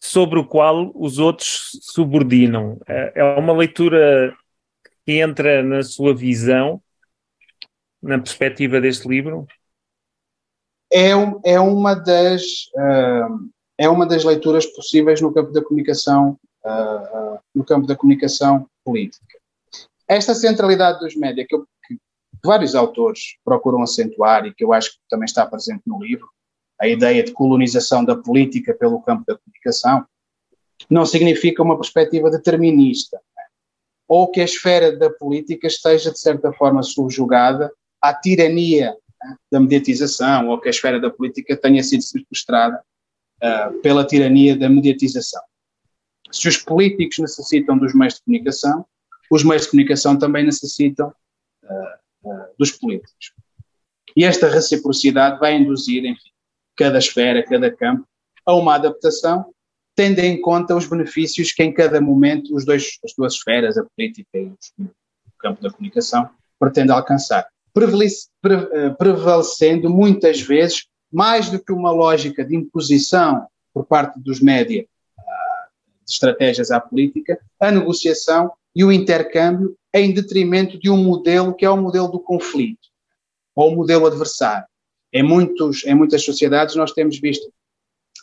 sobre 0.00 0.38
o 0.38 0.44
qual 0.44 0.92
os 0.94 1.18
outros 1.18 1.70
subordinam. 1.80 2.74
Uh, 2.82 3.12
é 3.14 3.24
uma 3.38 3.54
leitura 3.54 4.36
que 5.06 5.12
entra 5.12 5.62
na 5.62 5.82
sua 5.82 6.14
visão 6.14 6.82
na 8.02 8.18
perspectiva 8.18 8.80
deste 8.80 9.08
livro? 9.08 9.46
É, 10.92 11.10
é, 11.44 11.60
uma 11.60 11.94
das, 11.94 12.42
uh, 12.74 13.48
é 13.78 13.88
uma 13.88 14.04
das 14.06 14.24
leituras 14.24 14.66
possíveis 14.66 15.20
no 15.20 15.32
campo 15.32 15.52
da 15.52 15.62
comunicação, 15.62 16.36
uh, 16.64 17.34
uh, 17.34 17.38
no 17.54 17.64
campo 17.64 17.86
da 17.86 17.94
comunicação 17.94 18.66
política. 18.84 19.38
Esta 20.08 20.34
centralidade 20.34 20.98
dos 20.98 21.14
média 21.14 21.46
que, 21.48 21.56
que 21.56 21.98
vários 22.44 22.74
autores 22.74 23.36
procuram 23.44 23.82
acentuar 23.82 24.44
e 24.46 24.52
que 24.52 24.64
eu 24.64 24.72
acho 24.72 24.90
que 24.90 24.98
também 25.08 25.26
está 25.26 25.46
presente 25.46 25.82
no 25.86 26.02
livro, 26.02 26.28
a 26.80 26.88
ideia 26.88 27.22
de 27.22 27.32
colonização 27.32 28.04
da 28.04 28.16
política 28.16 28.74
pelo 28.74 29.00
campo 29.02 29.24
da 29.26 29.38
comunicação, 29.38 30.04
não 30.88 31.04
significa 31.04 31.62
uma 31.62 31.76
perspectiva 31.76 32.30
determinista, 32.30 33.20
né? 33.36 33.44
ou 34.08 34.28
que 34.28 34.40
a 34.40 34.44
esfera 34.44 34.96
da 34.96 35.10
política 35.10 35.66
esteja, 35.66 36.10
de 36.10 36.18
certa 36.18 36.52
forma, 36.52 36.82
subjugada 36.82 37.70
à 38.00 38.14
tirania 38.14 38.96
da 39.50 39.60
mediatização 39.60 40.48
ou 40.48 40.60
que 40.60 40.68
a 40.68 40.70
esfera 40.70 41.00
da 41.00 41.10
política 41.10 41.56
tenha 41.56 41.82
sido 41.82 42.02
sequestrada 42.02 42.82
uh, 43.42 43.80
pela 43.80 44.04
tirania 44.04 44.56
da 44.56 44.68
mediatização. 44.68 45.42
Se 46.30 46.48
os 46.48 46.56
políticos 46.56 47.18
necessitam 47.18 47.76
dos 47.76 47.94
meios 47.94 48.14
de 48.14 48.22
comunicação, 48.22 48.86
os 49.30 49.44
meios 49.44 49.62
de 49.64 49.70
comunicação 49.70 50.18
também 50.18 50.44
necessitam 50.44 51.12
uh, 51.64 52.28
uh, 52.28 52.46
dos 52.58 52.72
políticos. 52.72 53.32
E 54.16 54.24
esta 54.24 54.48
reciprocidade 54.48 55.38
vai 55.38 55.56
induzir, 55.56 56.04
enfim, 56.04 56.30
cada 56.76 56.98
esfera, 56.98 57.44
cada 57.44 57.70
campo, 57.70 58.06
a 58.44 58.54
uma 58.54 58.74
adaptação, 58.74 59.52
tendo 59.94 60.18
em 60.20 60.40
conta 60.40 60.74
os 60.74 60.86
benefícios 60.86 61.52
que 61.52 61.62
em 61.62 61.72
cada 61.72 62.00
momento 62.00 62.54
os 62.54 62.64
dois, 62.64 62.98
as 63.04 63.12
duas 63.16 63.34
esferas, 63.34 63.76
a 63.76 63.84
política 63.84 64.38
e 64.38 64.46
o 64.46 64.90
campo 65.38 65.62
da 65.62 65.70
comunicação, 65.70 66.28
pretendem 66.58 66.94
alcançar. 66.94 67.46
Eh, 67.76 68.90
prevalecendo 68.98 69.88
muitas 69.88 70.40
vezes, 70.40 70.86
mais 71.10 71.48
do 71.50 71.62
que 71.62 71.72
uma 71.72 71.92
lógica 71.92 72.44
de 72.44 72.56
imposição 72.56 73.46
por 73.72 73.86
parte 73.86 74.18
dos 74.18 74.40
média 74.40 74.84
ah, 75.16 75.68
de 76.04 76.12
estratégias 76.12 76.72
à 76.72 76.80
política, 76.80 77.40
a 77.60 77.70
negociação 77.70 78.52
e 78.74 78.84
o 78.84 78.90
intercâmbio 78.90 79.76
em 79.94 80.12
detrimento 80.12 80.78
de 80.78 80.90
um 80.90 80.96
modelo 80.96 81.54
que 81.54 81.64
é 81.64 81.70
o 81.70 81.76
modelo 81.76 82.08
do 82.08 82.18
conflito, 82.18 82.88
ou 83.54 83.72
o 83.72 83.76
modelo 83.76 84.06
adversário. 84.06 84.66
Em, 85.12 85.22
muitos, 85.22 85.84
em 85.84 85.94
muitas 85.94 86.24
sociedades 86.24 86.74
nós 86.74 86.92
temos 86.92 87.20
visto, 87.20 87.52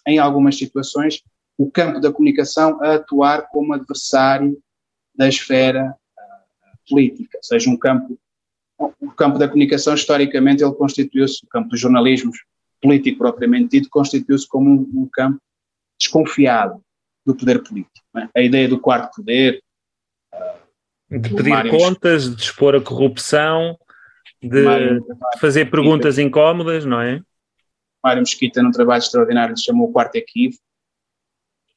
em 0.06 0.20
algumas 0.20 0.58
situações, 0.58 1.24
o 1.58 1.72
campo 1.72 2.02
da 2.02 2.12
comunicação 2.12 2.82
a 2.84 2.96
atuar 2.96 3.48
como 3.50 3.74
adversário 3.74 4.62
da 5.16 5.28
esfera 5.28 5.96
uh, 6.18 6.90
política, 6.90 7.40
seja 7.42 7.70
um 7.70 7.78
campo 7.78 8.18
o 8.78 9.12
campo 9.12 9.40
da 9.40 9.48
comunicação, 9.48 9.96
historicamente, 9.96 10.64
ele 10.64 10.74
constituiu-se, 10.74 11.44
o 11.44 11.48
campo 11.48 11.70
do 11.70 11.78
jornalismo 11.78 12.32
político 12.82 13.18
propriamente 13.18 13.70
dito, 13.70 13.90
constituiu-se 13.90 14.48
como 14.48 14.70
um, 14.70 15.02
um, 15.02 15.10
campo 15.12 15.42
desconfiado 16.00 16.82
do 17.26 17.36
poder 17.36 17.64
político. 17.64 18.06
É? 18.16 18.30
A 18.36 18.42
ideia 18.42 18.68
do 18.68 18.80
quarto 18.80 19.16
poder. 19.16 19.62
Uh, 20.34 21.20
de 21.20 21.30
pedir 21.30 21.50
Mário 21.50 21.72
contas, 21.72 22.36
de 22.36 22.42
expor 22.42 22.76
a 22.76 22.82
corrupção, 22.82 23.78
de, 24.42 24.64
Mário, 24.64 25.02
de 25.02 25.40
fazer 25.40 25.72
perguntas 25.72 26.18
Mesquita, 26.18 26.28
incómodas, 26.28 26.86
não 26.86 27.02
é? 27.02 27.22
Mário 28.04 28.22
Mesquita, 28.22 28.62
num 28.62 28.72
trabalho 28.72 29.00
extraordinário, 29.00 29.58
chamou 29.58 29.90
o 29.90 29.92
quarto 29.92 30.16
equívoco. 30.16 30.62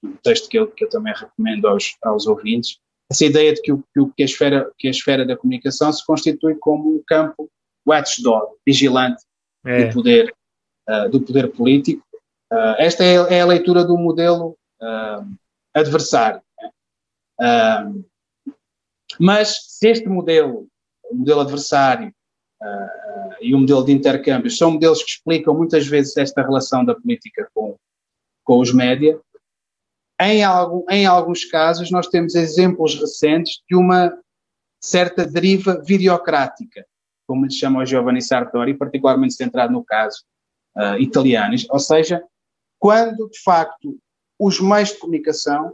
um 0.02 0.16
texto 0.16 0.48
que 0.48 0.58
eu, 0.58 0.66
que 0.66 0.84
eu 0.84 0.88
também 0.88 1.14
recomendo 1.14 1.66
aos, 1.66 1.96
aos 2.02 2.26
ouvintes, 2.26 2.78
essa 3.10 3.24
ideia 3.24 3.52
de 3.52 3.60
que, 3.60 3.72
o, 3.72 3.82
que, 4.16 4.22
a 4.22 4.24
esfera, 4.24 4.70
que 4.78 4.86
a 4.86 4.90
esfera 4.90 5.26
da 5.26 5.36
comunicação 5.36 5.92
se 5.92 6.06
constitui 6.06 6.54
como 6.54 6.94
um 6.94 7.02
campo 7.04 7.50
watchdog, 7.86 8.54
vigilante 8.64 9.24
é. 9.66 9.86
do, 9.86 9.94
poder, 9.94 10.32
uh, 10.88 11.08
do 11.10 11.20
poder 11.20 11.50
político. 11.50 12.06
Uh, 12.52 12.78
esta 12.78 13.04
é, 13.04 13.14
é, 13.14 13.40
a 13.40 13.46
leitura 13.46 13.84
do 13.84 13.98
modelo 13.98 14.56
uh, 14.80 15.36
adversário. 15.74 16.40
Né? 16.60 16.70
mas 19.18 19.56
se 19.66 19.88
este 19.88 20.08
modelo, 20.08 20.68
o 21.10 21.16
modelo 21.16 21.40
adversário 21.40 22.12
e 23.40 23.54
o 23.54 23.58
modelo 23.58 23.82
de 23.82 23.92
intercâmbio 23.92 24.50
são 24.50 24.72
modelos 24.72 25.02
que 25.02 25.10
explicam 25.10 25.54
muitas 25.54 25.86
vezes 25.86 26.16
esta 26.18 26.42
relação 26.42 26.84
da 26.84 26.94
política 26.94 27.48
com, 27.54 27.76
com 28.44 28.60
os 28.60 28.72
média, 28.72 29.18
em, 30.20 30.42
em 30.90 31.06
alguns 31.06 31.44
casos, 31.46 31.90
nós 31.90 32.06
temos 32.08 32.34
exemplos 32.34 32.94
recentes 32.94 33.62
de 33.68 33.74
uma 33.74 34.12
certa 34.82 35.26
deriva 35.26 35.82
videocrática, 35.82 36.84
como 37.26 37.46
lhe 37.46 37.52
chama 37.52 37.80
o 37.80 37.86
Giovanni 37.86 38.20
Sartori, 38.20 38.76
particularmente 38.76 39.34
centrado 39.34 39.72
no 39.72 39.84
caso 39.84 40.22
uh, 40.76 40.98
italiano. 40.98 41.54
Ou 41.70 41.78
seja, 41.78 42.22
quando, 42.78 43.28
de 43.30 43.40
facto, 43.40 43.98
os 44.38 44.60
meios 44.60 44.90
de 44.90 44.98
comunicação 44.98 45.72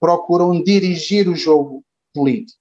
procuram 0.00 0.62
dirigir 0.62 1.28
o 1.28 1.36
jogo 1.36 1.82
político. 2.14 2.58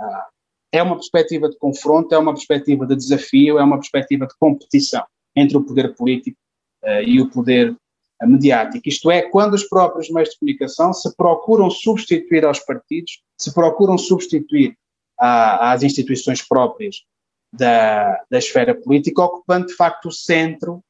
Uh, 0.00 0.34
é 0.72 0.82
uma 0.82 0.96
perspectiva 0.96 1.48
de 1.48 1.56
confronto, 1.58 2.14
é 2.14 2.18
uma 2.18 2.34
perspectiva 2.34 2.86
de 2.86 2.96
desafio, 2.96 3.58
é 3.58 3.62
uma 3.62 3.78
perspectiva 3.78 4.26
de 4.26 4.34
competição 4.38 5.04
entre 5.36 5.56
o 5.56 5.64
poder 5.64 5.94
político 5.94 6.38
uh, 6.82 7.02
e 7.02 7.20
o 7.20 7.30
poder 7.30 7.76
mediática, 8.22 8.88
isto 8.88 9.10
é, 9.10 9.22
quando 9.22 9.54
os 9.54 9.64
próprios 9.64 10.08
meios 10.10 10.28
de 10.30 10.38
comunicação 10.38 10.92
se 10.92 11.12
procuram 11.16 11.68
substituir 11.70 12.44
aos 12.44 12.60
partidos, 12.60 13.20
se 13.36 13.52
procuram 13.52 13.98
substituir 13.98 14.78
a, 15.18 15.72
às 15.72 15.82
instituições 15.82 16.40
próprias 16.42 17.02
da, 17.52 18.22
da 18.30 18.38
esfera 18.38 18.72
política, 18.74 19.22
ocupando 19.22 19.66
de 19.66 19.74
facto 19.74 20.06
o 20.06 20.12
centro 20.12 20.82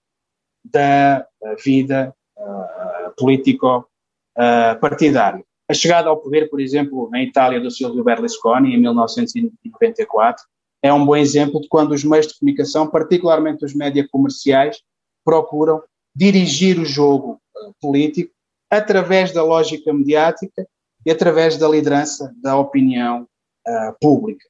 da 0.64 1.26
vida 1.62 2.14
uh, 2.38 3.10
político-partidária. 3.18 5.44
a 5.68 5.74
chegada 5.74 6.08
ao 6.08 6.16
poder, 6.16 6.48
por 6.48 6.58
exemplo, 6.60 7.10
na 7.10 7.22
Itália 7.22 7.60
do 7.60 7.70
Silvio 7.70 8.02
Berlusconi, 8.02 8.74
em 8.74 8.80
1994, 8.80 10.42
é 10.82 10.90
um 10.92 11.04
bom 11.04 11.16
exemplo 11.16 11.60
de 11.60 11.68
quando 11.68 11.92
os 11.92 12.02
meios 12.04 12.26
de 12.26 12.38
comunicação, 12.38 12.86
particularmente 12.86 13.64
os 13.64 13.74
média 13.74 14.06
comerciais, 14.10 14.82
procuram 15.24 15.82
dirigir 16.14 16.78
o 16.78 16.84
jogo 16.84 17.40
político 17.80 18.32
através 18.70 19.32
da 19.32 19.42
lógica 19.42 19.92
mediática 19.92 20.66
e 21.04 21.10
através 21.10 21.56
da 21.56 21.68
liderança 21.68 22.34
da 22.40 22.56
opinião 22.56 23.22
uh, 23.66 23.96
pública. 24.00 24.46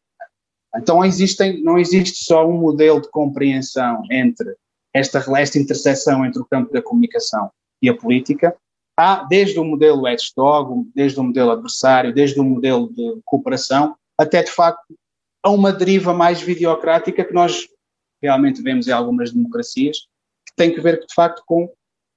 Então 0.77 1.05
existem, 1.05 1.63
não 1.63 1.79
existe 1.79 2.25
só 2.25 2.47
um 2.47 2.59
modelo 2.59 3.01
de 3.01 3.11
compreensão 3.11 4.03
entre 4.11 4.55
esta, 4.93 5.25
esta 5.37 5.59
interseção 5.59 6.25
entre 6.25 6.41
o 6.41 6.47
campo 6.47 6.73
da 6.73 6.83
comunicação 6.83 7.51
e 7.83 7.89
a 7.89 7.97
política, 7.97 8.57
há 8.97 9.25
desde 9.25 9.59
o 9.59 9.65
modelo 9.65 10.07
Edstog, 10.09 10.89
desde 10.95 11.19
o 11.19 11.25
modelo 11.25 11.51
adversário, 11.51 12.15
desde 12.15 12.39
o 12.41 12.45
modelo 12.45 12.93
de 12.93 13.21
cooperação, 13.25 13.97
até 14.19 14.43
de 14.43 14.51
facto 14.51 14.95
a 15.43 15.51
uma 15.51 15.73
deriva 15.73 16.15
mais 16.15 16.41
videocrática 16.41 17.25
que 17.25 17.35
nós 17.35 17.69
realmente 18.23 18.63
vemos 18.63 18.89
em 18.89 18.93
algumas 18.93 19.31
democracias, 19.31 20.07
tem 20.57 20.73
que 20.73 20.81
ver, 20.81 21.01
de 21.01 21.15
facto, 21.15 21.43
com 21.47 21.71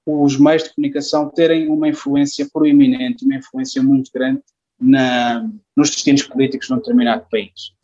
os 0.06 0.38
meios 0.38 0.64
de 0.64 0.74
comunicação 0.74 1.28
terem 1.28 1.68
uma 1.68 1.88
influência 1.88 2.48
proeminente, 2.52 3.24
uma 3.24 3.36
influência 3.36 3.82
muito 3.82 4.10
grande 4.12 4.42
na, 4.80 5.46
nos 5.76 5.90
destinos 5.90 6.22
políticos 6.22 6.68
de 6.68 6.74
um 6.74 6.76
determinado 6.78 7.26
país. 7.30 7.74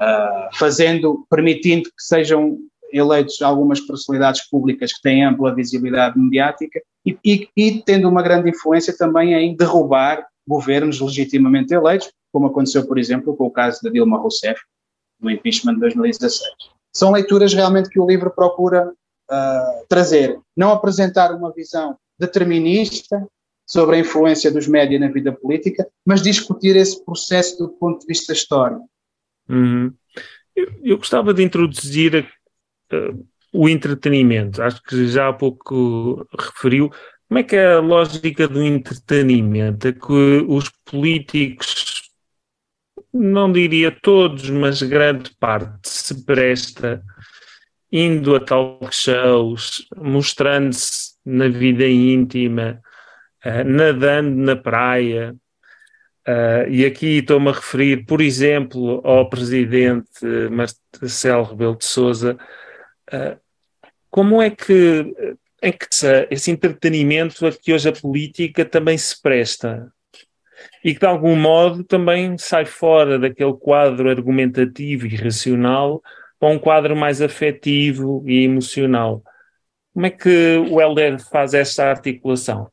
Uh, 0.00 0.56
fazendo, 0.56 1.26
permitindo 1.28 1.84
que 1.84 2.02
sejam 2.02 2.58
eleitos 2.92 3.40
algumas 3.42 3.80
personalidades 3.80 4.48
públicas 4.48 4.92
que 4.92 5.02
têm 5.02 5.24
ampla 5.24 5.54
visibilidade 5.54 6.18
mediática 6.18 6.80
e, 7.06 7.16
e, 7.24 7.48
e, 7.56 7.82
tendo 7.82 8.08
uma 8.08 8.22
grande 8.22 8.50
influência 8.50 8.96
também 8.96 9.34
em 9.34 9.54
derrubar 9.54 10.26
governos 10.46 11.00
legitimamente 11.00 11.72
eleitos, 11.72 12.10
como 12.32 12.46
aconteceu, 12.46 12.86
por 12.86 12.98
exemplo, 12.98 13.36
com 13.36 13.46
o 13.46 13.50
caso 13.50 13.80
da 13.82 13.90
Dilma 13.90 14.18
Rousseff, 14.18 14.60
no 15.20 15.30
impeachment 15.30 15.74
de 15.74 15.80
2016. 15.80 16.42
São 16.92 17.12
leituras 17.12 17.54
realmente 17.54 17.88
que 17.88 18.00
o 18.00 18.06
livro 18.06 18.30
procura 18.30 18.92
uh, 19.30 19.86
trazer, 19.88 20.38
não 20.56 20.72
apresentar 20.72 21.34
uma 21.34 21.52
visão 21.52 21.96
determinista 22.18 23.26
sobre 23.66 23.96
a 23.96 24.00
influência 24.00 24.50
dos 24.50 24.66
médias 24.66 25.00
na 25.00 25.08
vida 25.08 25.32
política, 25.32 25.88
mas 26.04 26.22
discutir 26.22 26.74
esse 26.74 27.04
processo 27.04 27.56
do 27.58 27.68
ponto 27.68 28.00
de 28.00 28.06
vista 28.06 28.32
histórico. 28.32 28.88
Uhum. 29.48 29.92
Eu, 30.54 30.68
eu, 30.82 30.98
gostava 30.98 31.32
de 31.32 31.42
introduzir 31.42 32.28
uh, 32.92 33.26
o 33.52 33.68
entretenimento. 33.68 34.60
Acho 34.62 34.82
que 34.82 35.06
já 35.08 35.28
há 35.28 35.32
pouco 35.32 36.26
referiu. 36.38 36.90
Como 37.28 37.38
é 37.38 37.42
que 37.44 37.54
é 37.54 37.74
a 37.74 37.80
lógica 37.80 38.48
do 38.48 38.60
entretenimento? 38.60 39.86
É 39.86 39.92
que 39.92 40.44
os 40.48 40.68
políticos, 40.84 42.10
não 43.12 43.52
diria 43.52 43.96
todos, 44.02 44.50
mas 44.50 44.82
grande 44.82 45.30
parte, 45.38 45.88
se 45.88 46.24
presta 46.24 47.02
indo 47.92 48.36
a 48.36 48.40
talk 48.40 48.94
shows, 48.94 49.86
mostrando-se 49.96 51.14
na 51.24 51.48
vida 51.48 51.86
íntima, 51.86 52.80
uh, 53.44 53.64
nadando 53.64 54.36
na 54.36 54.56
praia. 54.56 55.34
Uh, 56.26 56.68
e 56.68 56.84
aqui 56.84 57.18
estou-me 57.18 57.48
a 57.48 57.52
referir, 57.52 58.04
por 58.04 58.20
exemplo, 58.20 59.00
ao 59.04 59.28
presidente 59.28 60.08
Marcelo 60.50 61.44
Rebelo 61.44 61.76
de 61.76 61.84
Souza. 61.84 62.38
Uh, 63.12 63.38
como 64.10 64.40
é 64.40 64.50
que, 64.50 65.14
em 65.62 65.72
que 65.72 65.86
esse 66.30 66.50
entretenimento 66.50 67.46
a 67.46 67.52
que 67.52 67.72
hoje 67.72 67.88
a 67.88 67.92
política 67.92 68.64
também 68.64 68.96
se 68.98 69.20
presta? 69.20 69.92
E 70.84 70.92
que 70.94 71.00
de 71.00 71.06
algum 71.06 71.36
modo 71.36 71.82
também 71.84 72.36
sai 72.36 72.64
fora 72.64 73.18
daquele 73.18 73.54
quadro 73.54 74.10
argumentativo 74.10 75.06
e 75.06 75.16
racional 75.16 76.02
para 76.40 76.48
um 76.48 76.58
quadro 76.58 76.96
mais 76.96 77.20
afetivo 77.20 78.24
e 78.26 78.44
emocional. 78.44 79.22
Como 79.92 80.06
é 80.06 80.10
que 80.10 80.56
o 80.70 80.80
Helder 80.80 81.22
faz 81.22 81.52
esta 81.52 81.84
articulação? 81.84 82.70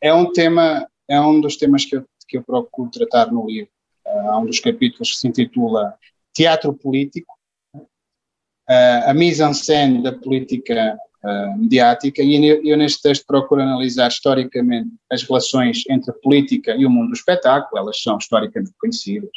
É 0.00 0.12
um 0.14 0.32
tema, 0.32 0.88
é 1.06 1.20
um 1.20 1.38
dos 1.40 1.56
temas 1.56 1.84
que 1.84 1.96
eu, 1.96 2.04
que 2.26 2.38
eu 2.38 2.42
procuro 2.42 2.90
tratar 2.90 3.30
no 3.30 3.46
livro. 3.46 3.70
Uh, 4.06 4.30
há 4.30 4.38
um 4.38 4.46
dos 4.46 4.60
capítulos 4.60 5.10
que 5.10 5.18
se 5.18 5.28
intitula 5.28 5.94
Teatro 6.32 6.72
Político, 6.72 7.34
uh, 7.74 9.10
a 9.10 9.12
mise-en-scène 9.12 10.02
da 10.02 10.12
política 10.12 10.96
uh, 11.22 11.58
mediática, 11.58 12.22
e 12.22 12.46
eu, 12.66 12.76
neste 12.78 13.02
texto 13.02 13.26
procuro 13.26 13.60
analisar 13.60 14.08
historicamente 14.08 14.90
as 15.10 15.22
relações 15.22 15.82
entre 15.90 16.12
a 16.12 16.14
política 16.14 16.74
e 16.74 16.86
o 16.86 16.90
mundo 16.90 17.08
do 17.08 17.14
espetáculo, 17.14 17.78
elas 17.78 18.00
são 18.00 18.16
historicamente 18.16 18.72
conhecidas. 18.78 19.30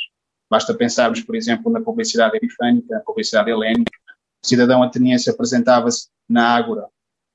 Basta 0.50 0.74
pensarmos, 0.74 1.22
por 1.22 1.36
exemplo, 1.36 1.72
na 1.72 1.82
publicidade 1.82 2.38
epifânica, 2.38 2.96
na 2.96 3.02
publicidade 3.02 3.52
helénica. 3.52 3.92
O 4.44 4.48
cidadão 4.48 4.82
ateniense 4.82 5.30
apresentava-se 5.30 6.08
na 6.28 6.56
Ágora 6.56 6.88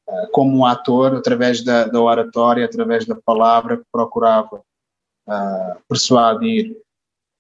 uh, 0.09 0.31
como 0.33 0.59
um 0.59 0.67
ator 0.67 1.15
através 1.15 1.63
da, 1.63 1.85
da, 1.85 2.01
oratória, 2.01 2.65
através 2.65 3.07
da 3.07 3.15
palavra, 3.15 3.77
que 3.77 3.85
procurava 3.93 4.57
uh, 5.29 5.83
persuadir, 5.89 6.77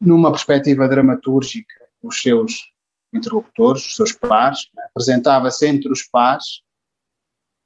numa 0.00 0.30
perspectiva 0.30 0.88
dramatúrgica, 0.88 1.74
os 2.02 2.20
seus 2.20 2.70
interlocutores, 3.12 3.86
os 3.86 3.96
seus 3.96 4.12
pares, 4.12 4.68
né? 4.74 4.84
apresentava-se 4.90 5.66
entre 5.66 5.90
os 5.90 6.02
pares. 6.02 6.62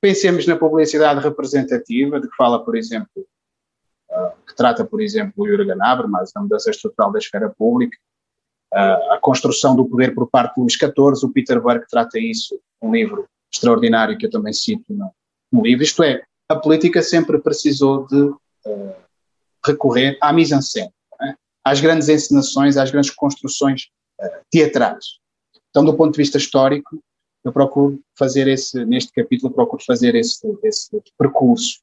Pensemos 0.00 0.46
na 0.46 0.56
publicidade 0.56 1.20
representativa, 1.20 2.20
de 2.20 2.28
que 2.28 2.36
fala, 2.36 2.64
por 2.64 2.76
exemplo, 2.76 3.26
que 4.46 4.54
trata, 4.56 4.84
por 4.84 5.00
exemplo, 5.00 5.32
o 5.36 5.46
Jürgen 5.46 5.80
Habermas, 5.80 6.32
a 6.34 6.40
mudança 6.40 6.70
estrutural 6.70 7.12
da 7.12 7.18
esfera 7.18 7.48
pública, 7.50 7.96
a 8.72 9.18
construção 9.20 9.74
do 9.74 9.86
poder 9.86 10.14
por 10.14 10.28
parte 10.28 10.54
de 10.54 10.60
Luís 10.60 10.74
XIV, 10.74 11.24
o 11.24 11.32
Peter 11.32 11.60
Burke 11.60 11.86
trata 11.88 12.18
isso, 12.18 12.58
um 12.82 12.92
livro 12.92 13.26
extraordinário 13.52 14.16
que 14.18 14.26
eu 14.26 14.30
também 14.30 14.52
cito 14.52 14.84
no, 14.90 15.10
no 15.50 15.62
livro, 15.62 15.82
isto 15.82 16.02
é, 16.02 16.22
a 16.48 16.56
política 16.56 17.02
sempre 17.02 17.38
precisou 17.38 18.06
de 18.06 18.20
uh, 18.22 18.94
recorrer 19.64 20.18
à 20.20 20.32
mise-en-scène, 20.32 20.92
é? 21.22 21.34
às 21.64 21.80
grandes 21.80 22.08
encenações, 22.08 22.76
às 22.76 22.90
grandes 22.90 23.10
construções 23.10 23.88
uh, 24.20 24.44
teatrais. 24.50 25.18
Então, 25.70 25.84
do 25.84 25.96
ponto 25.96 26.12
de 26.12 26.18
vista 26.18 26.38
histórico, 26.38 26.98
eu 27.44 27.52
procuro 27.52 28.00
fazer 28.18 28.48
esse, 28.48 28.84
neste 28.84 29.12
capítulo, 29.12 29.52
procuro 29.52 29.82
fazer 29.86 30.14
esse, 30.14 30.46
esse 30.62 31.02
percurso 31.18 31.80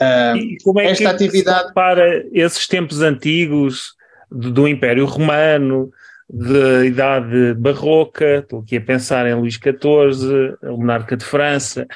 Uh, 0.00 0.36
e 0.36 0.56
como 0.62 0.80
é 0.80 0.90
esta 0.90 1.04
que 1.04 1.24
atividade 1.24 1.72
para 1.74 2.24
esses 2.32 2.66
tempos 2.66 3.00
antigos 3.00 3.94
do, 4.30 4.50
do 4.50 4.68
Império 4.68 5.04
Romano, 5.06 5.92
da 6.28 6.84
idade 6.84 7.54
barroca, 7.54 8.38
estou 8.38 8.60
aqui 8.60 8.76
a 8.76 8.80
pensar 8.80 9.26
em 9.26 9.34
Luís 9.34 9.54
XIV, 9.54 10.56
o 10.62 10.76
monarca 10.78 11.16
de 11.16 11.24
França. 11.24 11.86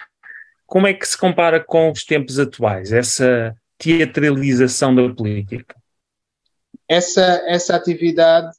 Como 0.66 0.86
é 0.86 0.92
que 0.92 1.06
se 1.06 1.16
compara 1.16 1.58
com 1.58 1.90
os 1.90 2.04
tempos 2.04 2.38
atuais? 2.38 2.92
Essa 2.92 3.56
teatralização 3.78 4.94
da 4.94 5.08
política? 5.08 5.74
Essa, 6.88 7.42
essa 7.46 7.74
atividade 7.74 8.56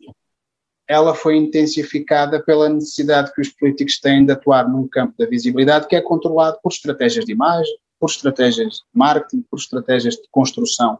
ela 0.88 1.14
foi 1.14 1.36
intensificada 1.36 2.42
pela 2.42 2.70
necessidade 2.70 3.34
que 3.34 3.42
os 3.42 3.50
políticos 3.50 4.00
têm 4.00 4.26
de 4.26 4.32
atuar 4.32 4.68
num 4.70 4.88
campo 4.88 5.14
da 5.18 5.26
visibilidade 5.26 5.88
que 5.88 5.96
é 5.96 6.02
controlado 6.02 6.60
por 6.64 6.72
estratégias 6.72 7.26
de 7.26 7.34
imagem, 7.34 7.78
por 8.00 8.10
estratégias 8.10 8.76
de 8.76 8.84
marketing, 8.94 9.44
por 9.50 9.60
estratégias 9.60 10.16
de 10.16 10.28
construção 10.32 11.00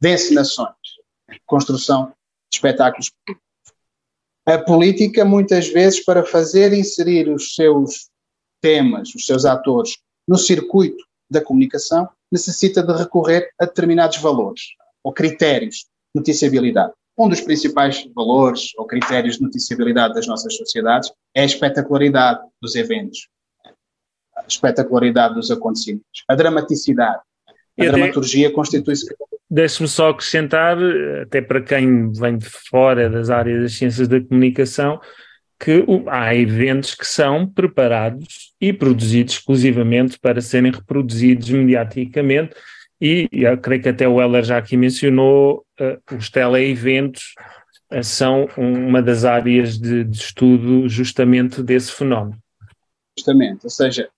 de 0.00 0.12
encenações, 0.12 0.76
construção 1.46 2.06
de 2.50 2.56
espetáculos 2.56 3.10
A 4.46 4.58
política, 4.58 5.24
muitas 5.24 5.68
vezes, 5.68 6.02
para 6.04 6.24
fazer 6.24 6.72
inserir 6.72 7.28
os 7.28 7.54
seus 7.54 8.08
temas, 8.62 9.14
os 9.14 9.26
seus 9.26 9.44
atores, 9.44 9.98
no 10.26 10.38
circuito 10.38 11.04
da 11.30 11.42
comunicação, 11.42 12.08
necessita 12.32 12.82
de 12.82 12.92
recorrer 12.92 13.50
a 13.60 13.66
determinados 13.66 14.18
valores 14.18 14.62
ou 15.04 15.12
critérios 15.12 15.76
de 15.76 15.86
noticiabilidade. 16.14 16.92
Um 17.18 17.28
dos 17.28 17.40
principais 17.40 18.06
valores 18.14 18.70
ou 18.78 18.86
critérios 18.86 19.36
de 19.36 19.42
noticiabilidade 19.42 20.14
das 20.14 20.26
nossas 20.26 20.56
sociedades 20.56 21.12
é 21.34 21.42
a 21.42 21.44
espetacularidade 21.44 22.40
dos 22.62 22.74
eventos, 22.74 23.28
espetacularidade 24.48 25.34
dos 25.34 25.50
acontecimentos, 25.50 26.24
a 26.28 26.34
dramaticidade. 26.34 27.20
A 27.78 27.84
dramaturgia 27.84 28.50
constitui-se. 28.50 29.06
Deixe-me 29.48 29.88
só 29.88 30.10
acrescentar, 30.10 30.76
até 31.22 31.40
para 31.40 31.60
quem 31.62 32.12
vem 32.12 32.36
de 32.36 32.46
fora 32.46 33.08
das 33.08 33.30
áreas 33.30 33.62
das 33.62 33.72
ciências 33.74 34.08
da 34.08 34.20
comunicação, 34.20 35.00
que 35.58 35.84
há 36.06 36.34
eventos 36.34 36.94
que 36.94 37.06
são 37.06 37.46
preparados 37.46 38.52
e 38.60 38.72
produzidos 38.72 39.34
exclusivamente 39.34 40.18
para 40.18 40.40
serem 40.40 40.70
reproduzidos 40.70 41.50
mediaticamente, 41.50 42.54
e 43.00 43.28
eu 43.32 43.56
creio 43.58 43.82
que 43.82 43.88
até 43.88 44.08
o 44.08 44.20
Heller 44.20 44.44
já 44.44 44.58
aqui 44.58 44.76
mencionou, 44.76 45.64
uh, 45.80 46.16
os 46.16 46.30
teleeventos 46.30 47.34
uh, 47.92 48.02
são 48.02 48.48
uma 48.56 49.00
das 49.00 49.24
áreas 49.24 49.78
de, 49.78 50.04
de, 50.04 50.16
estudo 50.16 50.88
justamente 50.88 51.62
desse 51.62 51.92
fenómeno. 51.92 52.36
Justamente, 53.16 53.60
ou 53.64 53.70
seja, 53.70 54.08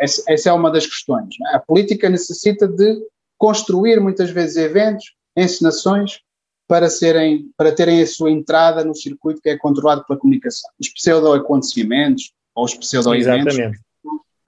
essa, 0.00 0.22
essa 0.26 0.48
é 0.48 0.52
uma 0.52 0.70
das 0.70 0.86
questões. 0.86 1.34
É? 1.52 1.56
A 1.56 1.60
política 1.60 2.08
necessita 2.08 2.66
de 2.66 3.06
construir 3.36 4.00
muitas 4.00 4.30
vezes 4.30 4.56
eventos, 4.56 5.14
encenações, 5.36 6.20
para, 6.66 6.88
serem, 6.88 7.50
para 7.56 7.72
terem 7.72 8.00
a 8.00 8.06
sua 8.06 8.30
entrada 8.30 8.84
no 8.84 8.94
circuito 8.94 9.40
que 9.42 9.48
é 9.48 9.58
controlado 9.58 10.04
pela 10.06 10.18
comunicação. 10.18 10.70
Os 10.78 10.88
pseudo-acontecimentos 10.88 12.32
ou 12.54 12.64
os 12.64 12.74
pseudo-eventos 12.74 13.56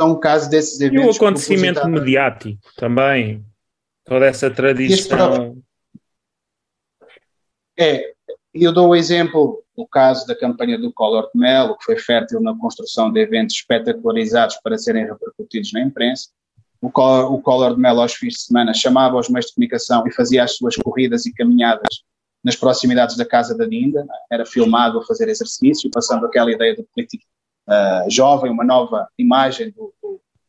são 0.00 0.12
um 0.12 0.20
caso 0.20 0.48
desses 0.48 0.80
eventos. 0.80 1.04
E 1.04 1.08
o 1.08 1.26
acontecimento 1.26 1.88
mediático 1.88 2.58
também, 2.76 3.44
toda 4.04 4.26
essa 4.26 4.48
tradição. 4.50 5.58
É, 7.76 8.12
eu 8.54 8.72
dou 8.72 8.90
o 8.90 8.94
exemplo 8.94 9.64
do 9.76 9.87
caso 9.87 10.26
da 10.26 10.35
campanha 10.35 10.78
do 10.78 10.92
Collor 10.92 11.30
de 11.32 11.40
Mello, 11.40 11.76
que 11.78 11.85
foi 11.85 11.98
fértil 11.98 12.40
na 12.40 12.56
construção 12.56 13.11
de 13.11 13.20
eventos 13.20 13.56
espetacularizados 13.56 14.56
para 14.62 14.76
serem 14.76 15.06
repercutidos 15.06 15.72
na 15.72 15.80
imprensa. 15.80 16.28
O 16.80 16.90
Collor, 16.90 17.32
o 17.32 17.40
Collor 17.40 17.74
de 17.74 17.80
Mello, 17.80 18.00
aos 18.00 18.14
fins 18.14 18.35
de 18.35 18.40
semana, 18.42 18.74
chamava 18.74 19.16
os 19.16 19.28
meios 19.28 19.46
de 19.46 19.54
comunicação 19.54 20.04
e 20.06 20.12
fazia 20.12 20.44
as 20.44 20.56
suas 20.56 20.76
corridas 20.76 21.24
e 21.26 21.32
caminhadas 21.32 22.02
nas 22.44 22.56
proximidades 22.56 23.16
da 23.16 23.24
casa 23.24 23.56
da 23.56 23.64
Dinda, 23.64 24.04
era 24.30 24.44
filmado 24.44 24.98
a 24.98 25.04
fazer 25.04 25.28
exercício, 25.28 25.90
passando 25.90 26.26
aquela 26.26 26.50
ideia 26.50 26.74
do 26.74 26.85
político 26.92 27.24
uh, 27.68 28.11
jovem, 28.11 28.50
uma 28.50 28.64
nova 28.64 29.08
imagem 29.16 29.70
do, 29.70 29.94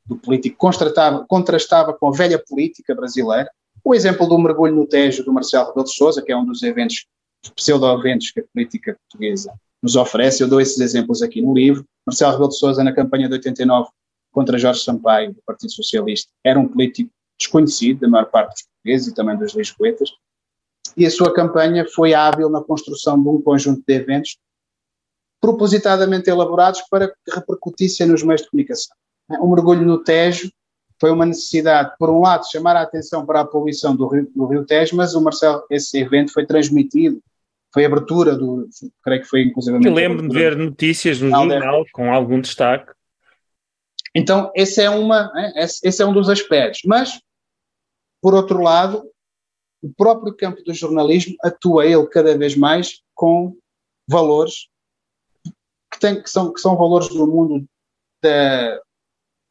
do, 0.05 0.17
político, 0.17 0.57
contrastava, 0.57 1.93
com 1.93 2.09
a 2.09 2.11
velha 2.11 2.39
política 2.39 2.95
brasileira. 2.95 3.49
O 3.83 3.93
exemplo 3.93 4.27
do 4.27 4.39
mergulho 4.39 4.75
no 4.75 4.87
Tejo 4.87 5.23
do 5.23 5.31
Marcelo 5.31 5.67
Rebelo 5.67 5.85
de 5.85 6.21
que 6.23 6.31
é 6.31 6.37
um 6.37 6.45
dos 6.45 6.63
eventos, 6.63 7.05
pseudo-eventos 7.51 8.31
que 8.31 8.39
a 8.39 8.43
política 8.53 8.97
portuguesa 8.99 9.53
nos 9.81 9.95
oferece, 9.95 10.41
eu 10.41 10.47
dou 10.47 10.61
esses 10.61 10.79
exemplos 10.79 11.21
aqui 11.21 11.41
no 11.41 11.53
livro. 11.53 11.85
Marcelo 12.05 12.31
Rebelo 12.31 12.49
de 12.49 12.57
Sousa, 12.57 12.83
na 12.83 12.93
campanha 12.93 13.27
de 13.27 13.33
89 13.33 13.89
contra 14.31 14.57
Jorge 14.57 14.81
Sampaio, 14.81 15.33
do 15.33 15.41
Partido 15.45 15.71
Socialista, 15.71 16.31
era 16.43 16.59
um 16.59 16.67
político 16.67 17.11
desconhecido 17.37 18.01
da 18.01 18.07
maior 18.07 18.25
parte 18.29 18.53
dos 18.53 18.63
portugueses 18.63 19.07
e 19.07 19.13
também 19.13 19.37
dos 19.37 19.53
lisboetas, 19.53 20.09
e 20.95 21.05
a 21.05 21.11
sua 21.11 21.33
campanha 21.33 21.85
foi 21.87 22.13
hábil 22.13 22.49
na 22.49 22.61
construção 22.61 23.21
de 23.21 23.27
um 23.27 23.41
conjunto 23.41 23.83
de 23.85 23.93
eventos 23.93 24.37
propositadamente 25.41 26.29
elaborados 26.29 26.81
para 26.89 27.09
que 27.09 27.33
repercutissem 27.33 28.07
nos 28.07 28.23
meios 28.23 28.41
de 28.41 28.49
comunicação. 28.49 28.95
O 29.41 29.47
mergulho 29.47 29.85
no 29.85 30.03
Tejo 30.03 30.51
foi 30.99 31.11
uma 31.11 31.25
necessidade, 31.25 31.93
por 31.99 32.09
um 32.09 32.21
lado, 32.21 32.49
chamar 32.49 32.77
a 32.77 32.83
atenção 32.83 33.25
para 33.25 33.41
a 33.41 33.45
poluição 33.45 33.95
do 33.95 34.07
Rio, 34.07 34.31
do 34.33 34.45
Rio 34.45 34.65
Tejo, 34.65 34.95
mas 34.95 35.15
o 35.15 35.21
Marcelo, 35.21 35.63
esse 35.69 35.97
evento 35.99 36.31
foi 36.31 36.45
transmitido, 36.45 37.21
foi 37.73 37.85
abertura 37.85 38.35
do, 38.35 38.69
creio 39.03 39.21
que 39.21 39.27
foi 39.27 39.41
inclusive... 39.43 39.83
Eu 39.83 39.93
lembro 39.93 40.27
de 40.27 40.33
ver 40.33 40.55
notícias 40.55 41.19
no 41.19 41.29
jornal 41.29 41.83
com 41.91 42.13
algum 42.13 42.39
destaque. 42.39 42.91
Então, 44.15 44.51
esse 44.55 44.79
é, 44.79 44.89
uma, 44.89 45.31
é, 45.35 45.63
esse 45.63 46.01
é 46.01 46.05
um 46.05 46.13
dos 46.13 46.29
aspectos. 46.29 46.81
Mas, 46.85 47.19
por 48.21 48.35
outro 48.35 48.61
lado, 48.61 49.03
o 49.81 49.91
próprio 49.91 50.35
campo 50.35 50.63
do 50.63 50.73
jornalismo 50.73 51.35
atua 51.43 51.85
ele 51.85 52.05
cada 52.07 52.37
vez 52.37 52.55
mais 52.55 53.01
com 53.15 53.57
valores 54.07 54.67
que, 55.91 55.99
tem, 55.99 56.21
que, 56.21 56.29
são, 56.29 56.53
que 56.53 56.61
são 56.61 56.77
valores 56.77 57.09
do 57.09 57.25
mundo 57.25 57.65
da 58.21 58.79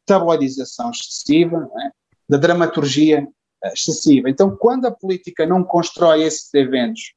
tabloidização 0.05 0.91
excessiva, 0.91 1.69
é? 1.81 1.91
da 2.29 2.37
dramaturgia 2.37 3.27
excessiva. 3.65 4.29
Então, 4.29 4.55
quando 4.55 4.85
a 4.85 4.91
política 4.91 5.45
não 5.45 5.63
constrói 5.63 6.23
esses 6.23 6.53
eventos, 6.53 7.13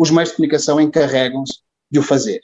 os 0.00 0.10
meios 0.10 0.30
de 0.30 0.36
comunicação 0.36 0.80
encarregam-se 0.80 1.60
de 1.90 1.98
o 1.98 2.02
fazer. 2.02 2.40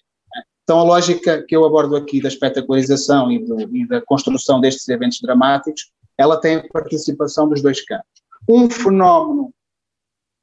Então, 0.63 0.79
a 0.79 0.83
lógica 0.83 1.43
que 1.43 1.57
eu 1.57 1.65
abordo 1.65 1.97
aqui 1.97 2.21
da 2.21 2.29
espetacularização 2.29 3.33
e, 3.33 3.39
do, 3.39 3.59
e 3.75 3.89
da 3.89 4.03
construção 4.03 4.61
destes 4.61 4.87
eventos 4.89 5.21
dramáticos, 5.23 5.91
ela 6.19 6.39
tem 6.39 6.57
a 6.57 6.69
participação 6.69 7.49
dos 7.49 7.63
dois 7.63 7.83
campos. 7.83 8.07
Um 8.47 8.69
fenómeno 8.69 9.55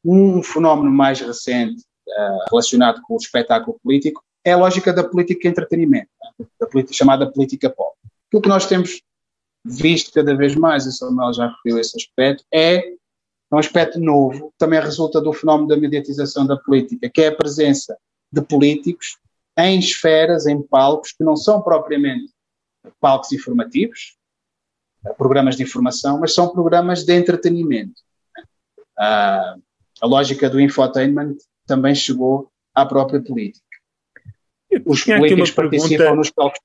um 0.04 0.42
fenómeno 0.44 0.92
mais 0.92 1.22
recente 1.22 1.82
uh, 2.10 2.50
relacionado 2.50 3.02
com 3.04 3.14
o 3.14 3.18
espetáculo 3.18 3.80
político 3.82 4.22
é 4.44 4.52
a 4.52 4.58
lógica 4.58 4.92
da 4.92 5.04
política 5.04 5.42
de 5.42 5.48
entretenimento, 5.48 6.10
da 6.60 6.68
política, 6.68 6.94
chamada 6.94 7.32
política 7.32 7.70
pop. 7.70 7.96
O 8.34 8.42
que 8.42 8.50
nós 8.50 8.66
temos 8.66 9.02
visto 9.64 10.12
cada 10.12 10.36
vez 10.36 10.56
mais, 10.56 10.86
e 10.86 10.92
Samuel 10.92 11.32
já 11.32 11.48
referiu 11.48 11.80
esse 11.80 11.96
aspecto, 11.96 12.44
é 12.54 12.84
um 13.54 13.60
aspecto 13.60 14.00
novo, 14.00 14.54
também 14.58 14.80
resulta 14.80 15.22
do 15.22 15.34
fenómeno 15.34 15.68
da 15.68 15.78
mediatização 15.78 16.46
da 16.46 16.58
política, 16.58 17.10
que 17.10 17.22
é 17.22 17.28
a 17.28 17.36
presença 17.36 17.98
de 18.32 18.42
políticos 18.42 19.18
em 19.58 19.78
esferas, 19.78 20.48
em 20.48 20.62
palcos, 20.62 21.12
que 21.12 21.24
não 21.24 21.36
são 21.36 21.62
propriamente 21.62 22.32
palcos 23.00 23.32
informativos, 23.32 24.18
programas 25.18 25.56
de 25.56 25.64
informação, 25.64 26.20
mas 26.20 26.34
são 26.34 26.50
programas 26.50 27.04
de 27.04 27.14
entretenimento. 27.14 28.02
Uh, 28.98 29.62
a 30.02 30.06
lógica 30.06 30.50
do 30.50 30.60
infotainment 30.60 31.36
também 31.66 31.94
chegou 31.94 32.52
à 32.74 32.86
própria 32.86 33.22
política. 33.22 33.64
Os 34.86 35.04
políticos 35.04 35.52
participam 35.52 36.16
nos 36.16 36.32
palcos 36.32 36.60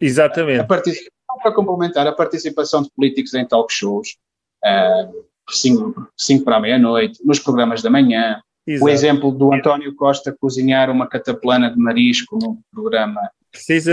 Exatamente. 0.00 0.66
para 0.66 1.52
complementar, 1.52 2.06
a 2.06 2.12
participação 2.12 2.82
de 2.82 2.90
políticos 2.90 3.34
em 3.34 3.46
talk 3.46 3.72
shows, 3.72 4.16
uh, 4.64 5.24
cinco, 5.50 6.08
cinco 6.16 6.44
para 6.44 6.56
a 6.56 6.60
meia-noite, 6.60 7.20
nos 7.24 7.38
programas 7.38 7.82
da 7.82 7.90
manhã, 7.90 8.40
Exato. 8.66 8.84
o 8.84 8.88
exemplo 8.88 9.32
do 9.32 9.52
António 9.52 9.94
Costa 9.94 10.36
cozinhar 10.38 10.90
uma 10.90 11.06
cataplana 11.06 11.70
de 11.70 11.78
marisco 11.78 12.38
no 12.40 12.58
programa 12.72 13.20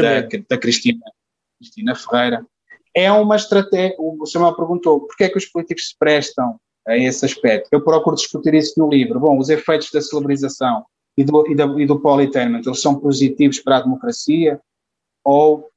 da, 0.01 0.21
da 0.49 0.57
Cristina, 0.57 1.03
Cristina 1.59 1.95
Ferreira, 1.95 2.45
é 2.95 3.11
uma 3.11 3.35
estratégia, 3.35 3.95
o 3.99 4.25
Samuel 4.25 4.55
perguntou, 4.55 5.01
porquê 5.01 5.25
é 5.25 5.29
que 5.29 5.37
os 5.37 5.45
políticos 5.45 5.89
se 5.89 5.97
prestam 5.97 6.59
a 6.87 6.97
esse 6.97 7.25
aspecto. 7.25 7.69
Eu 7.71 7.81
procuro 7.81 8.15
discutir 8.15 8.53
isso 8.53 8.73
no 8.77 8.89
livro. 8.89 9.19
Bom, 9.19 9.37
os 9.37 9.49
efeitos 9.49 9.89
da 9.91 10.01
celebrização 10.01 10.83
e 11.17 11.23
do, 11.23 11.49
e 11.49 11.55
do, 11.55 11.79
e 11.79 11.85
do 11.85 12.01
eles 12.65 12.81
são 12.81 12.99
positivos 12.99 13.59
para 13.59 13.77
a 13.77 13.81
democracia 13.81 14.59
ou 15.23 15.69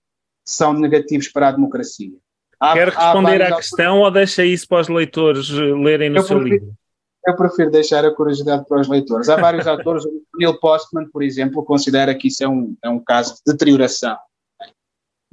são 0.44 0.72
negativos 0.72 1.28
para 1.28 1.48
a 1.48 1.52
democracia? 1.52 2.12
Há, 2.60 2.72
Quer 2.72 2.88
responder 2.88 3.42
à 3.42 3.56
questão 3.56 4.00
ou 4.00 4.10
deixa 4.10 4.44
isso 4.44 4.66
para 4.68 4.80
os 4.80 4.88
leitores 4.88 5.48
lerem 5.50 6.10
no 6.10 6.18
eu 6.18 6.22
seu 6.22 6.38
prefiro, 6.38 6.64
livro? 6.64 6.74
Eu 7.26 7.36
prefiro 7.36 7.70
deixar 7.70 8.04
a 8.04 8.14
curiosidade 8.14 8.64
para 8.68 8.80
os 8.80 8.88
leitores. 8.88 9.28
Há 9.28 9.36
vários 9.36 9.66
autores, 9.68 10.04
o 10.04 10.22
Neil 10.36 10.58
Postman, 10.58 11.08
por 11.10 11.22
exemplo, 11.22 11.64
considera 11.64 12.14
que 12.14 12.28
isso 12.28 12.44
é 12.44 12.48
um, 12.48 12.76
é 12.82 12.88
um 12.88 12.98
caso 12.98 13.34
de 13.34 13.52
deterioração 13.52 14.16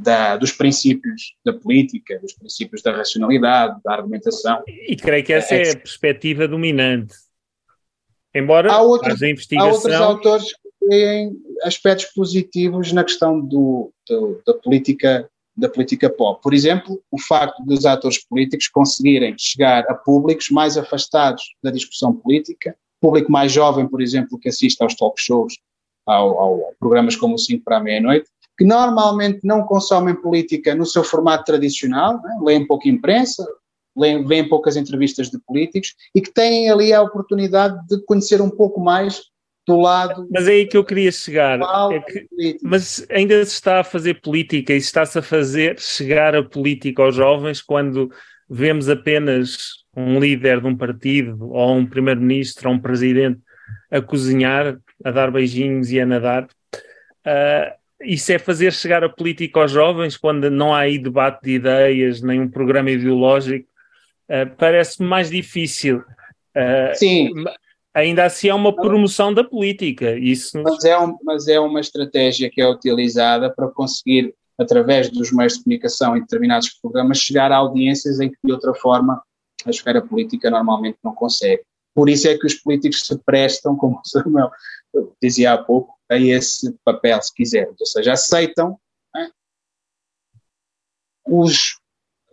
da, 0.01 0.35
dos 0.35 0.51
princípios 0.51 1.35
da 1.45 1.53
política, 1.53 2.19
dos 2.19 2.33
princípios 2.33 2.81
da 2.81 2.91
racionalidade, 2.91 3.79
da 3.83 3.93
argumentação. 3.93 4.63
E 4.67 4.95
creio 4.95 5.23
que 5.23 5.33
essa 5.33 5.53
é, 5.53 5.63
é 5.63 5.71
a 5.71 5.77
perspectiva 5.77 6.47
dominante. 6.47 7.15
Embora 8.33 8.71
há 8.71 8.81
outros, 8.81 9.21
investigação... 9.21 9.69
há 9.69 9.73
outros 9.73 9.93
autores 9.93 10.45
que 10.53 10.87
têm 10.87 11.31
aspectos 11.63 12.05
positivos 12.07 12.91
na 12.93 13.03
questão 13.03 13.39
do, 13.39 13.91
do, 14.07 14.41
da 14.45 14.53
política 14.53 15.29
da 15.55 15.69
política 15.69 16.09
pop. 16.09 16.41
Por 16.41 16.53
exemplo, 16.53 17.01
o 17.11 17.19
facto 17.19 17.63
dos 17.63 17.85
atores 17.85 18.23
políticos 18.25 18.67
conseguirem 18.67 19.35
chegar 19.37 19.83
a 19.89 19.93
públicos 19.93 20.49
mais 20.49 20.77
afastados 20.77 21.43
da 21.63 21.71
discussão 21.71 22.13
política, 22.13 22.75
público 23.01 23.31
mais 23.31 23.51
jovem, 23.51 23.87
por 23.87 24.01
exemplo, 24.01 24.39
que 24.39 24.49
assiste 24.49 24.81
aos 24.81 24.95
talk 24.95 25.19
shows, 25.19 25.57
ao, 26.05 26.37
ao 26.39 26.73
programas 26.79 27.15
como 27.15 27.35
o 27.35 27.39
5 27.39 27.63
para 27.63 27.77
a 27.77 27.83
meia-noite, 27.83 28.29
que 28.57 28.65
normalmente 28.65 29.39
não 29.43 29.63
consomem 29.63 30.15
política 30.15 30.75
no 30.75 30.85
seu 30.85 31.03
formato 31.03 31.45
tradicional, 31.45 32.21
né? 32.21 32.37
leem 32.43 32.67
pouca 32.67 32.87
imprensa, 32.87 33.45
leem, 33.95 34.25
veem 34.25 34.47
poucas 34.47 34.77
entrevistas 34.77 35.29
de 35.29 35.39
políticos 35.39 35.95
e 36.13 36.21
que 36.21 36.31
têm 36.31 36.69
ali 36.69 36.93
a 36.93 37.01
oportunidade 37.01 37.79
de 37.87 38.03
conhecer 38.05 38.41
um 38.41 38.49
pouco 38.49 38.79
mais 38.79 39.30
do 39.67 39.79
lado. 39.79 40.27
Mas 40.31 40.47
é 40.47 40.51
aí 40.51 40.65
que 40.65 40.75
eu 40.75 40.83
queria 40.83 41.11
chegar. 41.11 41.59
É 41.91 41.99
que, 41.99 42.57
mas 42.61 43.05
ainda 43.09 43.43
se 43.45 43.53
está 43.53 43.81
a 43.81 43.83
fazer 43.83 44.21
política 44.21 44.73
e 44.73 44.77
está-se 44.77 45.19
a 45.19 45.21
fazer 45.21 45.79
chegar 45.79 46.35
a 46.35 46.43
política 46.43 47.03
aos 47.03 47.15
jovens 47.15 47.61
quando 47.61 48.11
vemos 48.49 48.89
apenas 48.89 49.81
um 49.95 50.19
líder 50.19 50.61
de 50.61 50.67
um 50.67 50.75
partido 50.75 51.37
ou 51.51 51.75
um 51.75 51.85
primeiro-ministro 51.85 52.69
ou 52.69 52.75
um 52.75 52.79
presidente 52.79 53.39
a 53.89 54.01
cozinhar, 54.01 54.77
a 55.03 55.11
dar 55.11 55.31
beijinhos 55.31 55.91
e 55.91 55.99
a 55.99 56.05
nadar. 56.05 56.43
Uh, 57.25 57.81
isso 58.01 58.31
é 58.31 58.39
fazer 58.39 58.73
chegar 58.73 59.03
a 59.03 59.09
política 59.09 59.59
aos 59.59 59.71
jovens 59.71 60.17
quando 60.17 60.49
não 60.49 60.73
há 60.73 60.79
aí 60.79 60.97
debate 60.97 61.43
de 61.43 61.51
ideias, 61.51 62.21
nem 62.21 62.41
um 62.41 62.49
programa 62.49 62.89
ideológico. 62.89 63.67
Uh, 64.27 64.49
Parece-me 64.57 65.07
mais 65.07 65.29
difícil. 65.29 65.99
Uh, 66.55 66.95
Sim 66.95 67.29
ainda 67.93 68.25
assim 68.25 68.49
é 68.49 68.53
uma 68.53 68.75
promoção 68.75 69.33
da 69.33 69.43
política. 69.43 70.17
Isso... 70.17 70.61
Mas, 70.61 70.83
é 70.83 70.97
um, 70.97 71.17
mas 71.23 71.47
é 71.47 71.59
uma 71.59 71.79
estratégia 71.79 72.49
que 72.49 72.61
é 72.61 72.67
utilizada 72.67 73.49
para 73.49 73.67
conseguir, 73.69 74.33
através 74.57 75.09
dos 75.09 75.31
meios 75.31 75.53
de 75.53 75.63
comunicação 75.63 76.15
e 76.15 76.21
determinados 76.21 76.69
programas, 76.81 77.19
chegar 77.19 77.51
a 77.51 77.57
audiências 77.57 78.19
em 78.19 78.29
que 78.29 78.37
de 78.43 78.51
outra 78.51 78.73
forma 78.73 79.21
a 79.65 79.69
esfera 79.69 80.01
política 80.01 80.49
normalmente 80.49 80.97
não 81.03 81.13
consegue. 81.13 81.63
Por 81.93 82.09
isso 82.09 82.27
é 82.27 82.37
que 82.37 82.47
os 82.47 82.55
políticos 82.55 83.01
se 83.05 83.17
prestam, 83.19 83.75
como 83.75 83.97
o 83.97 84.07
Samuel 84.07 84.49
dizia 85.21 85.53
há 85.53 85.57
pouco, 85.57 85.95
a 86.09 86.17
esse 86.17 86.73
papel, 86.83 87.21
se 87.21 87.33
quisermos, 87.33 87.79
ou 87.79 87.85
seja, 87.85 88.13
aceitam 88.13 88.77
né, 89.13 89.29
os, 91.25 91.77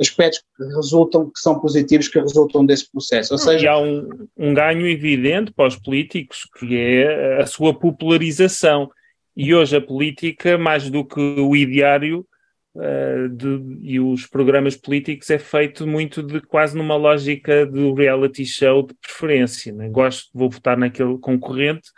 aspectos 0.00 0.42
que 0.56 0.64
resultam, 0.64 1.30
que 1.30 1.40
são 1.40 1.58
positivos, 1.58 2.08
que 2.08 2.20
resultam 2.20 2.64
desse 2.64 2.90
processo. 2.90 3.34
Ou 3.34 3.38
seja, 3.38 3.64
e 3.64 3.68
há 3.68 3.78
um, 3.78 4.08
um 4.36 4.54
ganho 4.54 4.86
evidente 4.86 5.52
para 5.52 5.66
os 5.66 5.76
políticos, 5.76 6.48
que 6.58 6.76
é 6.76 7.40
a 7.40 7.46
sua 7.46 7.74
popularização. 7.74 8.90
E 9.36 9.54
hoje 9.54 9.76
a 9.76 9.80
política, 9.80 10.58
mais 10.58 10.88
do 10.90 11.04
que 11.04 11.20
o 11.20 11.54
ideário 11.54 12.26
uh, 12.74 13.28
de, 13.28 13.78
e 13.82 14.00
os 14.00 14.26
programas 14.26 14.76
políticos, 14.76 15.30
é 15.30 15.38
feito 15.38 15.86
muito 15.86 16.22
de 16.22 16.40
quase 16.40 16.76
numa 16.76 16.96
lógica 16.96 17.66
do 17.66 17.94
reality 17.94 18.44
show 18.44 18.86
de 18.86 18.94
preferência. 18.94 19.72
Né? 19.72 19.88
Gosto, 19.88 20.28
vou 20.34 20.50
votar 20.50 20.76
naquele 20.76 21.18
concorrente, 21.18 21.90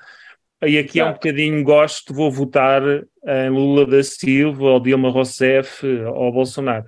e 0.63 0.77
aqui 0.77 0.99
Exato. 0.99 1.01
é 1.01 1.05
um 1.05 1.13
bocadinho 1.15 1.65
gosto, 1.65 2.13
vou 2.13 2.31
votar 2.31 2.83
em 3.27 3.49
Lula 3.49 3.87
da 3.87 4.03
Silva, 4.03 4.65
ou 4.65 4.81
Dilma 4.81 5.09
Rousseff, 5.09 5.87
ou 5.87 6.31
Bolsonaro. 6.31 6.85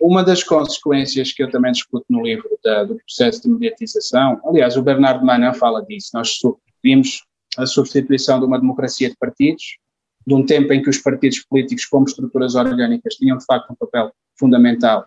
Uma 0.00 0.24
das 0.24 0.42
consequências 0.42 1.30
que 1.32 1.42
eu 1.42 1.50
também 1.50 1.72
discuto 1.72 2.06
no 2.08 2.22
livro 2.22 2.48
da, 2.64 2.84
do 2.84 2.96
processo 2.96 3.42
de 3.42 3.50
mediatização, 3.50 4.40
aliás, 4.46 4.76
o 4.76 4.82
Bernardo 4.82 5.24
Manan 5.24 5.52
fala 5.52 5.84
disso, 5.84 6.10
nós 6.14 6.38
vimos 6.82 7.22
a 7.58 7.66
substituição 7.66 8.40
de 8.40 8.46
uma 8.46 8.58
democracia 8.58 9.10
de 9.10 9.16
partidos, 9.16 9.78
de 10.26 10.34
um 10.34 10.44
tempo 10.44 10.72
em 10.72 10.82
que 10.82 10.88
os 10.88 10.98
partidos 10.98 11.40
políticos, 11.40 11.84
como 11.84 12.06
estruturas 12.06 12.54
orgânicas, 12.54 13.16
tinham 13.16 13.36
de 13.36 13.44
facto 13.44 13.70
um 13.72 13.74
papel 13.74 14.10
fundamental 14.38 15.04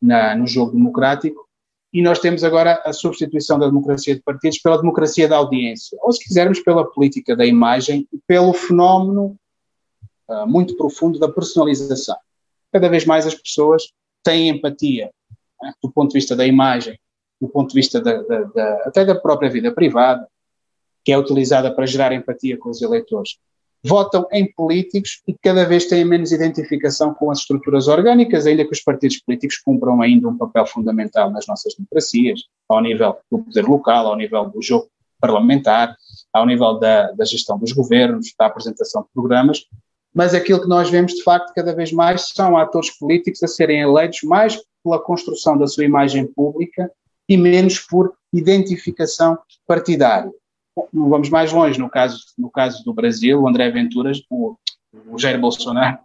na, 0.00 0.34
no 0.34 0.46
jogo 0.46 0.72
democrático, 0.72 1.46
e 1.92 2.00
nós 2.00 2.18
temos 2.18 2.42
agora 2.42 2.80
a 2.84 2.92
substituição 2.94 3.58
da 3.58 3.66
democracia 3.66 4.14
de 4.14 4.22
partidos 4.22 4.58
pela 4.58 4.78
democracia 4.78 5.28
da 5.28 5.36
audiência, 5.36 5.98
ou 6.00 6.12
se 6.12 6.24
quisermos, 6.24 6.60
pela 6.60 6.88
política 6.90 7.36
da 7.36 7.44
imagem 7.44 8.08
e 8.10 8.18
pelo 8.26 8.54
fenómeno 8.54 9.36
uh, 10.28 10.46
muito 10.46 10.76
profundo 10.76 11.18
da 11.18 11.28
personalização. 11.28 12.16
Cada 12.72 12.88
vez 12.88 13.04
mais 13.04 13.26
as 13.26 13.34
pessoas 13.34 13.90
têm 14.22 14.48
empatia 14.48 15.10
né, 15.62 15.72
do 15.82 15.90
ponto 15.90 16.10
de 16.10 16.18
vista 16.18 16.34
da 16.34 16.46
imagem, 16.46 16.98
do 17.40 17.48
ponto 17.48 17.70
de 17.70 17.74
vista 17.74 18.00
da, 18.00 18.22
da, 18.22 18.40
da, 18.44 18.74
até 18.86 19.04
da 19.04 19.14
própria 19.14 19.50
vida 19.50 19.72
privada, 19.72 20.26
que 21.04 21.12
é 21.12 21.18
utilizada 21.18 21.74
para 21.74 21.86
gerar 21.86 22.12
empatia 22.12 22.58
com 22.58 22.70
os 22.70 22.82
eleitores. 22.82 23.38
Votam 23.82 24.26
em 24.30 24.52
políticos 24.52 25.22
e 25.26 25.34
cada 25.42 25.64
vez 25.64 25.86
têm 25.86 26.04
menos 26.04 26.32
identificação 26.32 27.14
com 27.14 27.30
as 27.30 27.38
estruturas 27.38 27.88
orgânicas, 27.88 28.46
ainda 28.46 28.64
que 28.64 28.72
os 28.72 28.82
partidos 28.82 29.18
políticos 29.20 29.56
cumpram 29.56 30.02
ainda 30.02 30.28
um 30.28 30.36
papel 30.36 30.66
fundamental 30.66 31.30
nas 31.30 31.46
nossas 31.46 31.74
democracias, 31.74 32.42
ao 32.68 32.82
nível 32.82 33.16
do 33.30 33.38
poder 33.38 33.64
local, 33.64 34.06
ao 34.06 34.16
nível 34.16 34.50
do 34.50 34.60
jogo 34.60 34.90
parlamentar, 35.18 35.96
ao 36.32 36.44
nível 36.44 36.78
da, 36.78 37.12
da 37.12 37.24
gestão 37.24 37.58
dos 37.58 37.72
governos, 37.72 38.34
da 38.38 38.46
apresentação 38.46 39.02
de 39.02 39.08
programas, 39.14 39.66
mas 40.14 40.34
aquilo 40.34 40.60
que 40.60 40.68
nós 40.68 40.90
vemos 40.90 41.14
de 41.14 41.22
facto 41.22 41.52
cada 41.54 41.74
vez 41.74 41.92
mais 41.92 42.28
são 42.28 42.56
atores 42.56 42.90
políticos 42.98 43.42
a 43.42 43.48
serem 43.48 43.80
eleitos 43.80 44.22
mais 44.22 44.60
pela 44.82 44.98
construção 44.98 45.56
da 45.56 45.66
sua 45.66 45.84
imagem 45.84 46.26
pública 46.26 46.90
e 47.28 47.36
menos 47.36 47.78
por 47.78 48.12
identificação 48.32 49.38
partidária. 49.66 50.30
vamos 50.92 51.28
mais 51.28 51.52
longe, 51.52 51.78
no 51.78 51.88
caso, 51.88 52.18
no 52.36 52.50
caso 52.50 52.82
do 52.84 52.92
Brasil, 52.92 53.40
o 53.40 53.48
André 53.48 53.70
Ventura, 53.70 54.12
o, 54.28 54.56
o 55.06 55.18
Jair 55.18 55.38
Bolsonaro, 55.38 55.98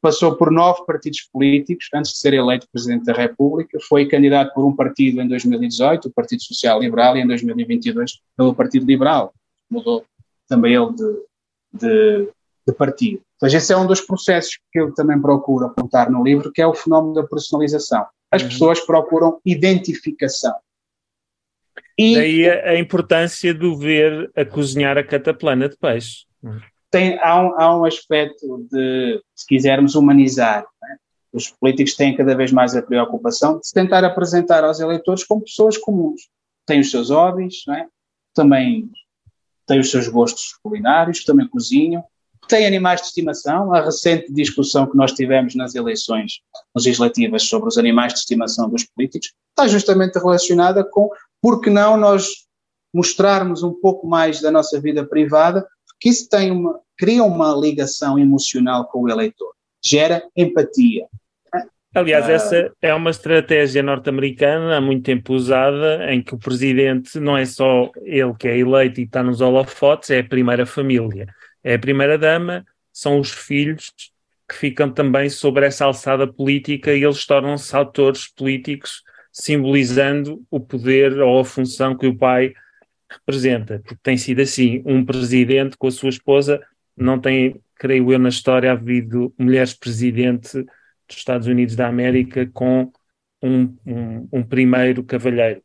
passou 0.00 0.36
por 0.36 0.50
nove 0.50 0.84
partidos 0.86 1.22
políticos 1.32 1.88
antes 1.94 2.12
de 2.12 2.18
ser 2.18 2.34
eleito 2.34 2.68
Presidente 2.70 3.04
da 3.06 3.12
República, 3.12 3.78
foi 3.88 4.06
candidato 4.06 4.52
por 4.54 4.64
um 4.64 4.74
partido 4.74 5.20
em 5.20 5.28
2018, 5.28 6.08
o 6.08 6.12
Partido 6.12 6.42
Social 6.42 6.80
Liberal, 6.80 7.16
e 7.16 7.20
em 7.20 7.26
2022 7.26 8.20
pelo 8.36 8.54
Partido 8.54 8.86
Liberal. 8.86 9.32
Mudou 9.70 10.04
também 10.48 10.74
ele 10.74 10.92
de, 10.92 11.22
de, 11.72 12.28
de 12.66 12.72
partido. 12.74 13.20
Ou 13.40 13.48
seja, 13.48 13.58
esse 13.58 13.72
é 13.72 13.76
um 13.76 13.86
dos 13.86 14.00
processos 14.00 14.58
que 14.72 14.80
eu 14.80 14.94
também 14.94 15.20
procuro 15.20 15.66
apontar 15.66 16.10
no 16.10 16.22
livro, 16.22 16.50
que 16.52 16.62
é 16.62 16.66
o 16.66 16.74
fenómeno 16.74 17.14
da 17.14 17.24
personalização. 17.24 18.06
As 18.30 18.42
uhum. 18.42 18.48
pessoas 18.48 18.80
procuram 18.80 19.40
identificação. 19.44 20.54
E 21.98 22.14
Daí 22.14 22.48
a, 22.48 22.78
importância 22.78 23.54
do 23.54 23.76
ver 23.76 24.30
a 24.36 24.44
cozinhar 24.44 24.98
a 24.98 25.04
cataplana 25.04 25.68
de 25.68 25.76
peixe. 25.76 26.26
Tem, 26.90 27.18
há, 27.20 27.40
um, 27.40 27.60
há 27.60 27.78
um 27.78 27.84
aspecto 27.84 28.66
de, 28.70 29.22
se 29.34 29.46
quisermos, 29.46 29.94
humanizar. 29.94 30.66
Né? 30.82 30.96
Os 31.32 31.50
políticos 31.50 31.94
têm 31.94 32.16
cada 32.16 32.34
vez 32.34 32.52
mais 32.52 32.74
a 32.74 32.82
preocupação 32.82 33.58
de 33.58 33.66
se 33.66 33.74
tentar 33.74 34.04
apresentar 34.04 34.64
aos 34.64 34.80
eleitores 34.80 35.24
como 35.24 35.42
pessoas 35.42 35.76
comuns. 35.76 36.28
Têm 36.66 36.80
os 36.80 36.90
seus 36.90 37.10
hobbies, 37.10 37.64
é? 37.68 37.86
também 38.34 38.90
têm 39.66 39.80
os 39.80 39.90
seus 39.90 40.08
gostos 40.08 40.58
culinários, 40.62 41.24
também 41.24 41.48
cozinham, 41.48 42.04
tem 42.46 42.66
animais 42.66 43.00
de 43.00 43.08
estimação. 43.08 43.74
A 43.74 43.82
recente 43.82 44.32
discussão 44.32 44.86
que 44.86 44.96
nós 44.96 45.12
tivemos 45.12 45.54
nas 45.54 45.74
eleições 45.74 46.40
legislativas 46.74 47.42
sobre 47.42 47.68
os 47.68 47.78
animais 47.78 48.12
de 48.12 48.20
estimação 48.20 48.68
dos 48.68 48.84
políticos 48.84 49.32
está 49.50 49.66
justamente 49.68 50.18
relacionada 50.18 50.84
com 50.84 51.08
por 51.40 51.60
que 51.60 51.70
não 51.70 51.96
nós 51.96 52.28
mostrarmos 52.92 53.62
um 53.62 53.72
pouco 53.72 54.06
mais 54.06 54.40
da 54.40 54.50
nossa 54.50 54.80
vida 54.80 55.04
privada, 55.04 55.66
porque 55.86 56.08
isso 56.08 56.28
tem 56.28 56.50
uma, 56.50 56.80
cria 56.96 57.22
uma 57.22 57.54
ligação 57.54 58.18
emocional 58.18 58.86
com 58.86 59.02
o 59.02 59.08
eleitor, 59.08 59.52
gera 59.84 60.22
empatia. 60.36 61.06
Aliás, 61.94 62.26
ah. 62.26 62.32
essa 62.32 62.72
é 62.82 62.94
uma 62.94 63.10
estratégia 63.10 63.82
norte-americana 63.82 64.76
há 64.76 64.80
muito 64.80 65.04
tempo 65.04 65.32
usada, 65.32 66.12
em 66.12 66.22
que 66.22 66.34
o 66.34 66.38
presidente 66.38 67.18
não 67.18 67.36
é 67.36 67.46
só 67.46 67.90
ele 68.02 68.34
que 68.34 68.48
é 68.48 68.58
eleito 68.58 69.00
e 69.00 69.04
está 69.04 69.22
nos 69.22 69.40
holofotes, 69.40 70.10
é 70.10 70.20
a 70.20 70.24
primeira 70.24 70.66
família 70.66 71.26
é 71.66 71.74
a 71.74 71.78
primeira-dama, 71.80 72.64
são 72.92 73.18
os 73.18 73.32
filhos 73.32 73.92
que 74.48 74.54
ficam 74.54 74.88
também 74.88 75.28
sobre 75.28 75.66
essa 75.66 75.84
alçada 75.84 76.24
política 76.24 76.94
e 76.94 77.02
eles 77.02 77.26
tornam-se 77.26 77.74
autores 77.74 78.28
políticos, 78.28 79.02
simbolizando 79.32 80.46
o 80.48 80.60
poder 80.60 81.18
ou 81.18 81.40
a 81.40 81.44
função 81.44 81.96
que 81.98 82.06
o 82.06 82.16
pai 82.16 82.54
representa. 83.10 83.80
Porque 83.80 83.98
tem 84.00 84.16
sido 84.16 84.42
assim: 84.42 84.80
um 84.86 85.04
presidente 85.04 85.76
com 85.76 85.88
a 85.88 85.90
sua 85.90 86.08
esposa 86.08 86.64
não 86.96 87.20
tem, 87.20 87.60
creio 87.74 88.12
eu, 88.12 88.18
na 88.20 88.28
história 88.28 88.70
havido 88.70 89.34
mulheres 89.36 89.74
presidente 89.74 90.62
dos 90.62 91.16
Estados 91.16 91.48
Unidos 91.48 91.74
da 91.74 91.88
América 91.88 92.48
com 92.54 92.92
um, 93.42 93.76
um, 93.84 94.28
um 94.32 94.42
primeiro 94.44 95.02
cavalheiro. 95.02 95.64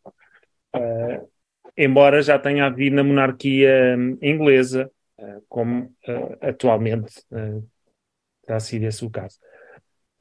Uh, 0.76 1.30
embora 1.78 2.24
já 2.24 2.40
tenha 2.40 2.66
havido 2.66 2.96
na 2.96 3.04
monarquia 3.04 3.96
inglesa 4.20 4.90
eh, 4.90 5.01
como 5.48 5.84
uh, 6.08 6.38
atualmente 6.42 7.20
uh, 7.32 7.68
terá 8.46 8.60
sido 8.60 8.86
esse 8.86 9.04
o 9.06 9.10
caso. 9.10 9.38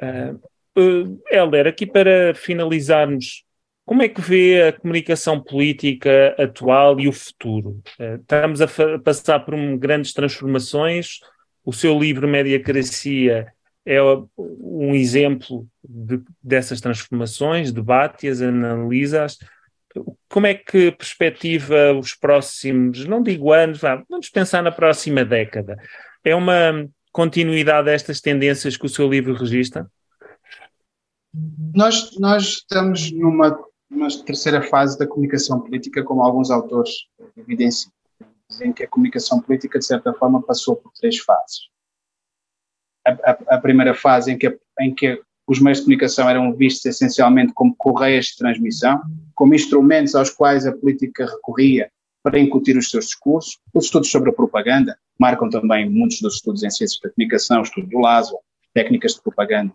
Uh, 0.03 1.21
Helder, 1.31 1.67
aqui 1.67 1.87
para 1.87 2.35
finalizarmos, 2.35 3.45
como 3.85 4.03
é 4.03 4.09
que 4.09 4.21
vê 4.21 4.63
a 4.63 4.73
comunicação 4.73 5.43
política 5.43 6.35
atual 6.39 7.01
e 7.01 7.09
o 7.09 7.13
futuro? 7.13 7.83
estamos 8.21 8.61
a 8.61 8.69
passar 9.03 9.41
por 9.41 9.53
um, 9.53 9.77
grandes 9.77 10.13
transformações. 10.13 11.19
O 11.65 11.73
seu 11.73 11.99
livro 11.99 12.29
Mediacracia 12.29 13.53
é 13.85 14.01
um 14.39 14.95
exemplo 14.95 15.67
de, 15.83 16.21
dessas 16.43 16.81
transformações, 16.81 17.73
debate-as, 17.73 18.41
analisa-as. 18.41 19.39
Como 20.29 20.47
é 20.47 20.55
que 20.55 20.93
perspectiva 20.93 21.93
os 21.93 22.15
próximos, 22.15 23.05
não 23.07 23.23
digo 23.23 23.53
anos, 23.53 23.81
vamos 24.09 24.29
pensar 24.29 24.63
na 24.63 24.71
próxima 24.71 25.25
década? 25.25 25.77
É 26.25 26.35
uma 26.35 26.89
continuidade 27.13 27.87
destas 27.87 28.21
tendências 28.21 28.77
que 28.77 28.87
o 28.87 28.89
seu 28.89 29.09
livro 29.09 29.35
registra? 29.35 29.91
Nós, 31.75 32.17
nós 32.19 32.45
estamos 32.45 33.11
numa, 33.13 33.59
numa 33.89 34.09
terceira 34.25 34.63
fase 34.63 34.99
da 34.99 35.07
comunicação 35.07 35.61
política, 35.61 36.05
como 36.05 36.23
alguns 36.23 36.51
autores 36.51 37.07
evidenciam, 37.37 37.93
em 38.63 38.73
que 38.73 38.85
a 38.85 38.89
comunicação 38.89 39.41
política, 39.41 39.79
de 39.79 39.87
certa 39.87 40.13
forma, 40.13 40.43
passou 40.43 40.77
por 40.77 40.93
três 40.93 41.19
fases. 41.19 41.69
A, 43.07 43.11
a, 43.11 43.57
a 43.57 43.59
primeira 43.59 43.95
fase 43.95 44.33
em 44.33 44.39
que, 44.39 44.59
em 44.81 44.95
que 44.95 45.21
os 45.51 45.59
meios 45.59 45.79
de 45.79 45.85
comunicação 45.85 46.31
eram 46.31 46.55
vistos 46.55 46.87
essencialmente 46.87 47.53
como 47.53 47.75
correias 47.75 48.27
de 48.27 48.37
transmissão, 48.37 49.03
como 49.35 49.53
instrumentos 49.53 50.15
aos 50.15 50.31
quais 50.31 50.65
a 50.65 50.73
política 50.73 51.27
recorria 51.27 51.91
para 52.23 52.39
incutir 52.39 52.77
os 52.77 52.89
seus 52.89 53.07
discursos. 53.07 53.59
Os 53.75 53.87
estudos 53.87 54.13
sobre 54.13 54.31
a 54.31 54.33
propaganda 54.33 54.97
marcam 55.19 55.51
também 55.51 55.91
muitos 55.91 56.21
dos 56.21 56.37
estudos 56.37 56.63
em 56.63 56.71
ciências 56.71 57.01
da 57.03 57.11
comunicação, 57.11 57.59
o 57.59 57.63
estudo 57.65 57.89
do 57.89 57.99
Lazo, 57.99 58.39
técnicas 58.73 59.15
de 59.15 59.23
propaganda 59.23 59.73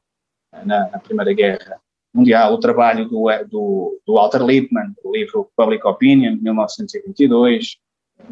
na, 0.63 0.89
na, 0.91 0.99
Primeira 0.99 1.33
Guerra 1.33 1.81
Mundial, 2.13 2.53
o 2.53 2.59
trabalho 2.61 3.09
do, 3.09 3.25
do, 3.49 4.01
do 4.07 4.13
Walter 4.13 4.45
Lippmann, 4.45 4.93
o 5.03 5.11
livro 5.11 5.51
Public 5.57 5.85
Opinion, 5.85 6.37
de 6.37 6.41
1922. 6.41 7.75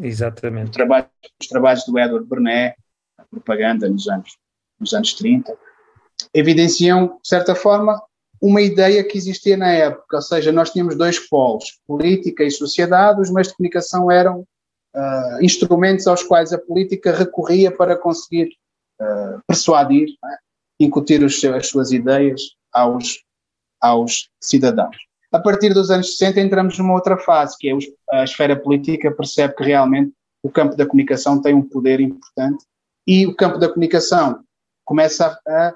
Exatamente. 0.02 0.72
Trabalho, 0.72 1.10
os 1.42 1.48
trabalhos 1.50 1.84
do 1.86 2.00
Edward 2.00 2.26
Bernet, 2.26 2.78
a 3.18 3.26
propaganda 3.26 3.90
nos 3.90 4.08
anos, 4.08 4.38
nos 4.80 4.94
anos 4.94 5.14
30, 5.16 5.58
evidenciam, 6.34 7.20
de 7.22 7.28
certa 7.28 7.56
forma, 7.56 8.02
uma 8.42 8.62
ideia 8.62 9.04
que 9.04 9.18
existia 9.18 9.56
na 9.56 9.72
época, 9.72 10.18
ou 10.18 10.22
seja, 10.22 10.52
nós 10.52 10.70
tínhamos 10.72 10.98
dois 10.98 11.18
polos, 11.18 11.80
política 11.88 12.44
e 12.44 12.52
sociedade, 12.52 13.22
os 13.22 13.32
meios 13.32 13.48
de 13.48 13.56
comunicação 13.56 14.12
eram 14.12 14.42
uh, 14.42 15.42
instrumentos 15.42 16.08
aos 16.08 16.24
quais 16.24 16.52
a 16.52 16.58
política 16.58 17.14
recorria 17.14 17.72
para 17.72 17.96
conseguir 17.96 18.50
uh, 19.02 19.40
persuadir, 19.48 20.10
é? 20.26 20.38
incutir 20.80 21.24
os, 21.24 21.42
as 21.46 21.68
suas 21.68 21.92
ideias 21.92 22.42
aos, 22.74 23.24
aos 23.80 24.30
cidadãos. 24.42 24.98
A 25.32 25.40
partir 25.40 25.74
dos 25.74 25.90
anos 25.90 26.18
60 26.18 26.42
entramos 26.42 26.78
numa 26.78 26.94
outra 26.94 27.18
fase, 27.18 27.58
que 27.58 27.70
é 27.70 27.74
a 28.12 28.24
esfera 28.24 28.56
política 28.56 29.12
percebe 29.12 29.56
que 29.56 29.64
realmente 29.64 30.14
o 30.44 30.50
campo 30.50 30.76
da 30.76 30.86
comunicação 30.86 31.42
tem 31.42 31.56
um 31.56 31.68
poder 31.68 32.00
importante 32.02 32.66
e 33.08 33.26
o 33.26 33.36
campo 33.36 33.58
da 33.58 33.70
comunicação 33.70 34.44
começa 34.86 35.40
a, 35.48 35.70
a 35.70 35.76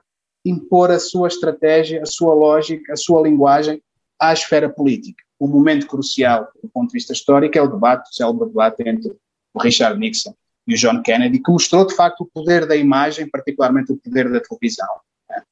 impor 0.49 0.91
a 0.91 0.99
sua 0.99 1.27
estratégia, 1.27 2.01
a 2.01 2.05
sua 2.05 2.33
lógica, 2.33 2.93
a 2.93 2.97
sua 2.97 3.21
linguagem 3.21 3.81
à 4.19 4.33
esfera 4.33 4.69
política. 4.69 5.23
O 5.39 5.47
momento 5.47 5.88
crucial, 5.88 6.47
do 6.62 6.69
ponto 6.69 6.88
de 6.89 6.93
vista 6.93 7.13
histórico, 7.13 7.57
é 7.57 7.62
o 7.62 7.67
debate, 7.67 8.10
o 8.10 8.13
célebre 8.13 8.47
debate 8.47 8.88
entre 8.88 9.15
o 9.53 9.62
Richard 9.62 9.99
Nixon 9.99 10.33
e 10.67 10.73
o 10.73 10.77
John 10.77 11.01
Kennedy, 11.01 11.39
que 11.39 11.51
mostrou 11.51 11.86
de 11.86 11.95
facto 11.95 12.21
o 12.21 12.25
poder 12.25 12.65
da 12.65 12.75
imagem, 12.75 13.29
particularmente 13.29 13.91
o 13.91 13.97
poder 13.97 14.31
da 14.31 14.41
televisão, 14.41 14.88
né, 15.29 15.43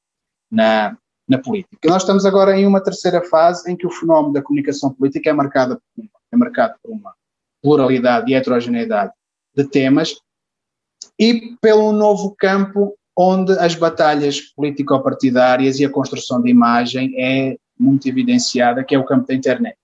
na, 0.52 0.98
na 1.28 1.38
política. 1.38 1.88
Nós 1.88 2.02
estamos 2.02 2.26
agora 2.26 2.58
em 2.58 2.66
uma 2.66 2.84
terceira 2.84 3.22
fase 3.24 3.72
em 3.72 3.76
que 3.76 3.86
o 3.86 3.92
fenómeno 3.92 4.34
da 4.34 4.42
comunicação 4.42 4.92
política 4.92 5.30
é 5.30 5.34
marcado, 5.34 5.82
é 6.32 6.36
marcado 6.36 6.76
por 6.82 6.92
uma 6.92 7.14
pluralidade 7.62 8.32
e 8.32 8.36
heterogeneidade 8.36 9.12
de 9.56 9.64
temas 9.66 10.20
e 11.20 11.56
pelo 11.62 11.92
novo 11.92 12.36
campo 12.38 12.96
onde 13.18 13.54
as 13.54 13.76
batalhas 13.76 14.42
político-partidárias 14.42 15.80
e 15.80 15.86
a 15.86 15.90
construção 15.90 16.42
de 16.42 16.50
imagem 16.50 17.14
é 17.18 17.58
muito 17.80 18.08
evidenciada, 18.08 18.84
que 18.84 18.94
é 18.94 19.00
o 19.00 19.06
campo 19.06 19.28
da 19.28 19.34
internet. 19.34 19.78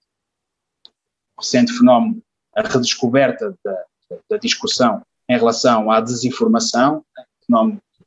O 1.37 1.41
recente 1.41 1.71
fenómeno, 1.71 2.21
a 2.55 2.61
redescoberta 2.61 3.55
da, 3.63 3.83
da 4.29 4.37
discussão 4.37 5.01
em 5.29 5.37
relação 5.37 5.89
à 5.89 6.01
desinformação, 6.01 7.05
fenómeno 7.45 7.81
que 7.97 8.03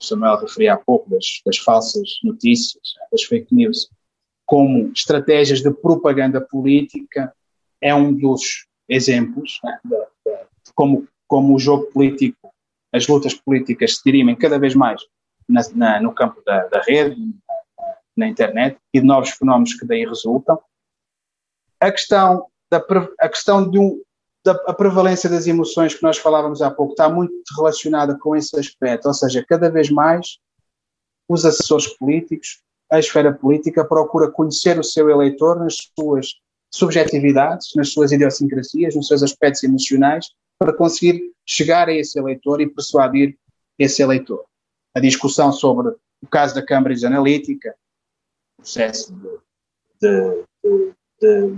o 0.00 0.04
Samuel 0.04 0.36
referia 0.36 0.74
há 0.74 0.76
pouco, 0.76 1.08
das, 1.08 1.40
das 1.44 1.56
falsas 1.56 2.18
notícias, 2.22 2.82
das 3.10 3.24
fake 3.24 3.54
news, 3.54 3.88
como 4.44 4.90
estratégias 4.92 5.60
de 5.60 5.70
propaganda 5.70 6.40
política, 6.40 7.34
é 7.80 7.94
um 7.94 8.12
dos 8.12 8.66
exemplos 8.88 9.58
né, 9.64 9.78
de, 9.84 9.96
de, 9.96 10.36
de 10.66 10.72
como, 10.74 11.06
como 11.26 11.54
o 11.54 11.58
jogo 11.58 11.90
político 11.90 12.47
as 12.92 13.06
lutas 13.06 13.34
políticas 13.34 13.96
se 13.96 14.02
dirimem 14.04 14.36
cada 14.36 14.58
vez 14.58 14.74
mais 14.74 15.02
na, 15.48 15.62
na, 15.74 16.00
no 16.00 16.14
campo 16.14 16.42
da, 16.44 16.66
da 16.66 16.80
rede, 16.80 17.16
na, 17.16 17.94
na, 18.16 18.28
internet, 18.28 18.78
e 18.92 19.00
de 19.00 19.06
novos 19.06 19.30
fenómenos 19.30 19.74
que 19.74 19.86
daí 19.86 20.04
resultam. 20.04 20.58
A 21.80 21.90
questão, 21.90 22.46
da, 22.70 22.84
a 23.20 23.28
questão 23.28 23.68
de 23.68 23.78
um, 23.78 24.02
da 24.44 24.52
a 24.66 24.74
prevalência 24.74 25.28
das 25.28 25.46
emoções 25.46 25.94
que 25.94 26.02
nós 26.02 26.18
falávamos 26.18 26.60
há 26.60 26.70
pouco 26.70 26.92
está 26.92 27.08
muito 27.08 27.34
relacionada 27.56 28.18
com 28.18 28.36
esse 28.36 28.58
aspecto, 28.58 29.06
ou 29.06 29.14
seja, 29.14 29.44
cada 29.46 29.70
vez 29.70 29.90
mais 29.90 30.38
os 31.28 31.44
assessores 31.44 31.86
políticos, 31.96 32.62
a 32.90 32.98
esfera 32.98 33.32
política 33.32 33.84
procura 33.84 34.30
conhecer 34.30 34.78
o 34.78 34.84
seu 34.84 35.10
eleitor 35.10 35.58
nas 35.58 35.76
suas 35.98 36.36
subjetividades, 36.70 37.74
nas 37.76 37.92
suas 37.92 38.12
idiosincrasias, 38.12 38.94
nos 38.94 39.08
seus 39.08 39.22
aspectos 39.22 39.62
emocionais, 39.62 40.26
para 40.58 40.72
conseguir 40.72 41.32
chegar 41.46 41.88
a 41.88 41.94
esse 41.94 42.18
eleitor 42.18 42.60
e 42.60 42.68
persuadir 42.68 43.38
esse 43.78 44.02
eleitor. 44.02 44.44
A 44.94 45.00
discussão 45.00 45.52
sobre 45.52 45.94
o 46.20 46.26
caso 46.26 46.54
da 46.54 46.64
Cambridge 46.64 47.06
Analytica, 47.06 47.74
o 48.58 48.62
processo 48.62 49.14
de, 49.14 50.44
de, 50.62 50.92
de, 51.20 51.56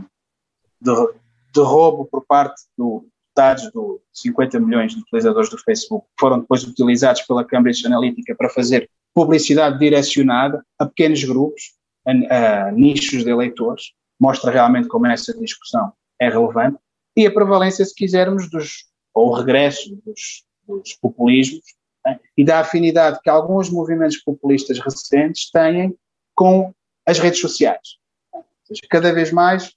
de, 1.52 1.60
roubo 1.60 2.04
por 2.04 2.24
parte 2.26 2.62
dos 2.76 3.02
dados 3.34 3.70
dos 3.72 4.00
50 4.12 4.60
milhões 4.60 4.92
de 4.92 5.00
utilizadores 5.00 5.48
do 5.48 5.58
Facebook, 5.58 6.06
que 6.06 6.20
foram 6.20 6.40
depois 6.40 6.62
utilizados 6.62 7.22
pela 7.22 7.44
Cambridge 7.44 7.86
Analytica 7.86 8.34
para 8.34 8.50
fazer 8.50 8.90
publicidade 9.14 9.78
direcionada 9.78 10.64
a 10.78 10.84
pequenos 10.84 11.24
grupos, 11.24 11.74
a, 12.06 12.66
a 12.68 12.72
nichos 12.72 13.24
de 13.24 13.30
eleitores, 13.30 13.92
mostra 14.20 14.50
realmente 14.50 14.88
como 14.88 15.06
essa 15.06 15.32
discussão 15.38 15.92
é 16.20 16.28
relevante, 16.28 16.78
e 17.16 17.26
a 17.26 17.32
prevalência, 17.32 17.84
se 17.84 17.94
quisermos, 17.94 18.50
dos, 18.50 18.89
ou 19.14 19.28
o 19.30 19.34
regresso 19.34 19.94
dos, 20.04 20.44
dos 20.66 20.94
populismos 20.94 21.64
né, 22.04 22.18
e 22.36 22.44
da 22.44 22.60
afinidade 22.60 23.20
que 23.22 23.30
alguns 23.30 23.70
movimentos 23.70 24.18
populistas 24.18 24.78
recentes 24.78 25.50
têm 25.50 25.96
com 26.34 26.72
as 27.06 27.18
redes 27.18 27.40
sociais. 27.40 27.98
Ou 28.32 28.44
seja, 28.64 28.82
cada 28.88 29.12
vez 29.12 29.32
mais, 29.32 29.74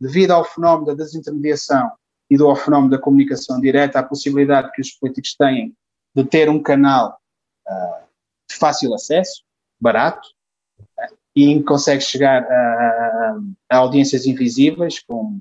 devido 0.00 0.32
ao 0.32 0.44
fenómeno 0.44 0.86
da 0.86 1.04
desintermediação 1.04 1.90
e 2.28 2.36
do 2.36 2.54
fenómeno 2.56 2.90
da 2.90 2.98
comunicação 2.98 3.60
direta, 3.60 3.98
a 3.98 4.04
possibilidade 4.04 4.72
que 4.72 4.80
os 4.80 4.92
políticos 4.92 5.34
têm 5.34 5.74
de 6.14 6.24
ter 6.24 6.48
um 6.48 6.62
canal 6.62 7.18
uh, 7.68 8.04
de 8.48 8.56
fácil 8.56 8.94
acesso, 8.94 9.42
barato, 9.80 10.28
né, 10.96 11.08
e 11.36 11.62
consegue 11.62 12.02
chegar 12.02 12.42
a, 12.42 13.38
a 13.70 13.76
audiências 13.76 14.26
invisíveis, 14.26 14.98
como 15.00 15.40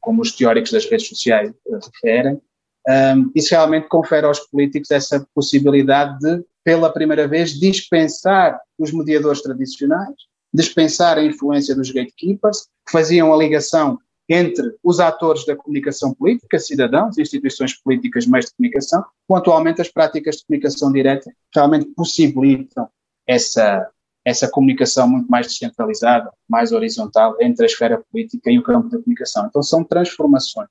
como 0.00 0.22
os 0.22 0.32
teóricos 0.32 0.72
das 0.72 0.84
redes 0.86 1.08
sociais 1.08 1.52
referem, 1.68 2.40
um, 2.88 3.30
isso 3.34 3.50
realmente 3.50 3.88
confere 3.88 4.26
aos 4.26 4.40
políticos 4.40 4.90
essa 4.90 5.26
possibilidade 5.34 6.18
de, 6.18 6.44
pela 6.64 6.92
primeira 6.92 7.28
vez, 7.28 7.50
dispensar 7.50 8.58
os 8.78 8.92
mediadores 8.92 9.42
tradicionais, 9.42 10.14
dispensar 10.52 11.18
a 11.18 11.24
influência 11.24 11.74
dos 11.74 11.90
gatekeepers, 11.90 12.66
que 12.86 12.92
faziam 12.92 13.32
a 13.32 13.36
ligação 13.36 13.98
entre 14.28 14.74
os 14.82 15.00
atores 15.00 15.44
da 15.44 15.56
comunicação 15.56 16.14
política, 16.14 16.58
cidadãos, 16.58 17.18
instituições 17.18 17.74
políticas, 17.82 18.26
meios 18.26 18.46
de 18.46 18.52
comunicação, 18.54 19.04
atualmente 19.32 19.80
as 19.80 19.88
práticas 19.88 20.36
de 20.36 20.46
comunicação 20.46 20.92
direta 20.92 21.30
realmente 21.52 21.86
possibilitam 21.96 22.88
essa, 23.26 23.88
essa 24.24 24.50
comunicação 24.50 25.08
muito 25.08 25.28
mais 25.30 25.46
descentralizada, 25.46 26.30
mais 26.48 26.72
horizontal 26.72 27.36
entre 27.40 27.64
a 27.64 27.66
esfera 27.66 28.02
política 28.10 28.50
e 28.50 28.58
o 28.58 28.62
campo 28.62 28.88
da 28.88 28.98
comunicação. 28.98 29.46
Então 29.46 29.62
são 29.62 29.82
transformações 29.82 30.68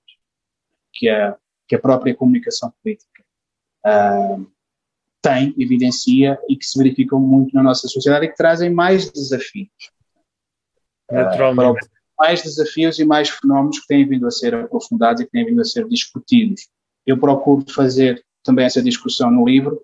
que 0.93 1.09
a, 1.09 1.35
que 1.67 1.75
a 1.75 1.79
própria 1.79 2.15
comunicação 2.15 2.71
política 2.83 3.23
uh, 3.85 4.49
tem, 5.21 5.53
evidencia 5.57 6.39
e 6.47 6.55
que 6.55 6.65
se 6.65 6.77
verificam 6.77 7.19
muito 7.19 7.53
na 7.55 7.63
nossa 7.63 7.87
sociedade 7.87 8.25
e 8.25 8.29
que 8.29 8.35
trazem 8.35 8.69
mais 8.69 9.11
desafios. 9.11 9.91
Naturalmente. 11.11 11.85
Uh, 11.85 11.89
mais 12.17 12.43
desafios 12.43 12.99
e 12.99 13.05
mais 13.05 13.29
fenómenos 13.29 13.79
que 13.79 13.87
têm 13.87 14.07
vindo 14.07 14.27
a 14.27 14.31
ser 14.31 14.53
aprofundados 14.53 15.21
e 15.21 15.25
que 15.25 15.31
têm 15.31 15.45
vindo 15.45 15.61
a 15.61 15.65
ser 15.65 15.87
discutidos. 15.87 16.67
Eu 17.05 17.17
procuro 17.17 17.63
fazer 17.71 18.23
também 18.43 18.65
essa 18.65 18.81
discussão 18.81 19.31
no 19.31 19.47
livro, 19.47 19.81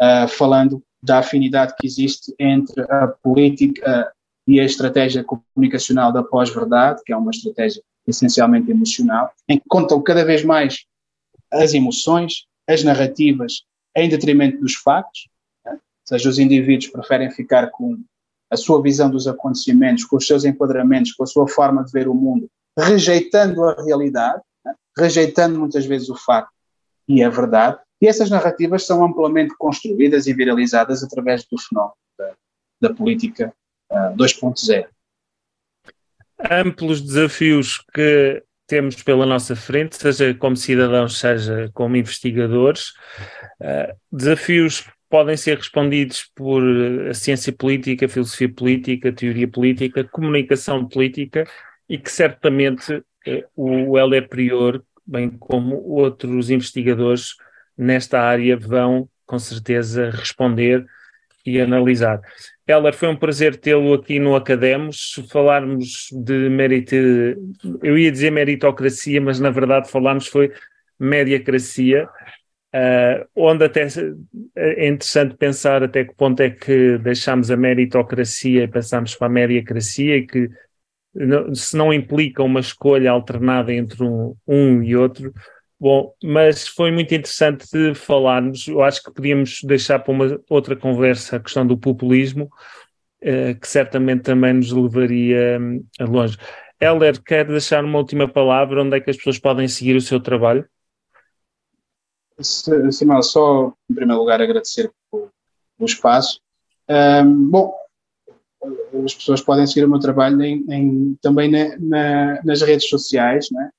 uh, 0.00 0.28
falando 0.28 0.82
da 1.02 1.18
afinidade 1.18 1.74
que 1.78 1.86
existe 1.86 2.34
entre 2.38 2.82
a 2.90 3.08
política 3.08 4.12
e 4.46 4.60
a 4.60 4.64
estratégia 4.64 5.24
comunicacional 5.24 6.12
da 6.12 6.22
pós-verdade, 6.22 7.02
que 7.04 7.12
é 7.12 7.16
uma 7.16 7.30
estratégia 7.30 7.82
essencialmente 8.06 8.70
emocional, 8.70 9.30
em 9.48 9.58
que 9.58 9.64
contam 9.68 10.00
cada 10.02 10.24
vez 10.24 10.44
mais 10.44 10.84
as 11.52 11.74
emoções, 11.74 12.46
as 12.68 12.82
narrativas, 12.82 13.62
em 13.96 14.08
detrimento 14.08 14.58
dos 14.60 14.74
factos. 14.74 15.28
Né? 15.64 15.72
Ou 15.72 15.78
seja, 16.04 16.28
os 16.28 16.38
indivíduos 16.38 16.90
preferem 16.90 17.30
ficar 17.30 17.70
com 17.70 17.98
a 18.50 18.56
sua 18.56 18.82
visão 18.82 19.08
dos 19.08 19.28
acontecimentos, 19.28 20.04
com 20.04 20.16
os 20.16 20.26
seus 20.26 20.44
enquadramentos, 20.44 21.12
com 21.12 21.22
a 21.22 21.26
sua 21.26 21.46
forma 21.46 21.84
de 21.84 21.92
ver 21.92 22.08
o 22.08 22.14
mundo, 22.14 22.48
rejeitando 22.76 23.62
a 23.64 23.82
realidade, 23.82 24.42
né? 24.64 24.74
rejeitando 24.98 25.58
muitas 25.58 25.86
vezes 25.86 26.08
o 26.08 26.16
facto 26.16 26.52
e 27.08 27.22
a 27.22 27.28
verdade, 27.28 27.78
e 28.00 28.06
essas 28.06 28.30
narrativas 28.30 28.86
são 28.86 29.04
amplamente 29.04 29.54
construídas 29.58 30.26
e 30.26 30.32
viralizadas 30.32 31.02
através 31.02 31.44
do 31.44 31.58
fenómeno 31.58 31.94
da, 32.18 32.32
da 32.80 32.94
política 32.94 33.52
uh, 33.90 33.96
ah, 33.96 34.14
2.0. 34.16 34.86
Amplos 36.50 37.02
desafios 37.02 37.84
que 37.92 38.42
temos 38.66 39.02
pela 39.02 39.26
nossa 39.26 39.54
frente, 39.54 39.96
seja 39.96 40.32
como 40.34 40.56
cidadãos, 40.56 41.18
seja 41.18 41.70
como 41.74 41.96
investigadores, 41.96 42.90
uh, 43.60 43.94
desafios 44.10 44.86
podem 45.10 45.36
ser 45.36 45.58
respondidos 45.58 46.30
por 46.34 46.62
a 47.10 47.12
ciência 47.12 47.52
política, 47.52 48.06
a 48.06 48.08
filosofia 48.08 48.48
política, 48.48 49.08
a 49.08 49.12
teoria 49.12 49.48
política, 49.48 50.02
a 50.02 50.08
comunicação 50.08 50.88
política 50.88 51.44
e 51.88 51.98
que 51.98 52.10
certamente 52.10 53.02
eh, 53.26 53.44
o 53.56 53.98
Heller 53.98 54.28
Prior, 54.28 54.80
bem 55.04 55.28
como 55.28 55.82
outros 55.82 56.48
investigadores 56.48 57.34
nesta 57.80 58.20
área, 58.20 58.56
vão 58.56 59.08
com 59.26 59.38
certeza 59.38 60.10
responder 60.10 60.84
e 61.44 61.60
analisar. 61.60 62.20
Heller, 62.66 62.94
foi 62.94 63.08
um 63.08 63.16
prazer 63.16 63.56
tê-lo 63.56 63.94
aqui 63.94 64.18
no 64.18 64.36
Academos, 64.36 65.20
falarmos 65.30 66.08
de 66.12 66.48
mérito, 66.48 66.94
eu 67.82 67.98
ia 67.98 68.12
dizer 68.12 68.30
meritocracia, 68.30 69.20
mas 69.20 69.40
na 69.40 69.50
verdade 69.50 69.90
falámos 69.90 70.26
foi 70.26 70.52
mediacracia, 70.98 72.08
Uh, 72.72 73.26
onde 73.34 73.64
até 73.64 73.88
é 74.54 74.86
interessante 74.86 75.36
pensar 75.36 75.82
até 75.82 76.04
que 76.04 76.14
ponto 76.14 76.40
é 76.40 76.50
que 76.50 76.98
deixamos 76.98 77.50
a 77.50 77.56
meritocracia 77.56 78.62
e 78.62 78.68
passamos 78.68 79.16
para 79.16 79.26
a 79.26 79.30
mediacracia 79.30 80.18
e 80.18 80.24
que 80.24 80.48
se 81.52 81.76
não 81.76 81.92
implica 81.92 82.44
uma 82.44 82.60
escolha 82.60 83.10
alternada 83.10 83.72
entre 83.72 84.04
um, 84.04 84.36
um 84.46 84.82
e 84.84 84.94
outro. 84.94 85.32
Bom, 85.80 86.14
mas 86.22 86.68
foi 86.68 86.90
muito 86.90 87.14
interessante 87.14 87.94
falarmos. 87.94 88.68
Eu 88.68 88.82
acho 88.82 89.02
que 89.02 89.10
podíamos 89.10 89.62
deixar 89.62 89.98
para 89.98 90.12
uma 90.12 90.38
outra 90.50 90.76
conversa 90.76 91.36
a 91.36 91.40
questão 91.40 91.66
do 91.66 91.78
populismo, 91.78 92.50
uh, 93.22 93.58
que 93.58 93.66
certamente 93.66 94.24
também 94.24 94.52
nos 94.52 94.70
levaria 94.70 95.58
um, 95.58 95.82
longe. 96.00 96.36
Heller, 96.78 97.22
quer 97.22 97.46
deixar 97.46 97.82
uma 97.82 97.96
última 97.96 98.28
palavra? 98.28 98.82
Onde 98.82 98.98
é 98.98 99.00
que 99.00 99.08
as 99.08 99.16
pessoas 99.16 99.38
podem 99.38 99.66
seguir 99.68 99.96
o 99.96 100.02
seu 100.02 100.20
trabalho? 100.20 100.68
Samuel, 102.42 103.22
só 103.22 103.72
em 103.90 103.94
primeiro 103.94 104.20
lugar 104.20 104.42
agradecer 104.42 104.92
o 105.10 105.30
espaço. 105.80 106.42
Um, 106.90 107.48
bom, 107.48 107.74
as 109.02 109.14
pessoas 109.14 109.40
podem 109.40 109.66
seguir 109.66 109.86
o 109.86 109.88
meu 109.88 109.98
trabalho 109.98 110.42
em, 110.42 110.62
em, 110.68 111.18
também 111.22 111.50
na, 111.50 111.78
na, 111.78 112.42
nas 112.44 112.60
redes 112.60 112.86
sociais, 112.88 113.48
né? 113.50 113.70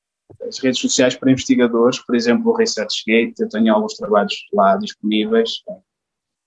As 0.47 0.59
redes 0.59 0.79
sociais 0.79 1.15
para 1.15 1.31
investigadores, 1.31 1.99
por 1.99 2.15
exemplo, 2.15 2.51
o 2.51 2.55
ResearchGate, 2.55 3.35
eu 3.39 3.49
tenho 3.49 3.73
alguns 3.73 3.95
trabalhos 3.95 4.33
lá 4.53 4.75
disponíveis, 4.77 5.63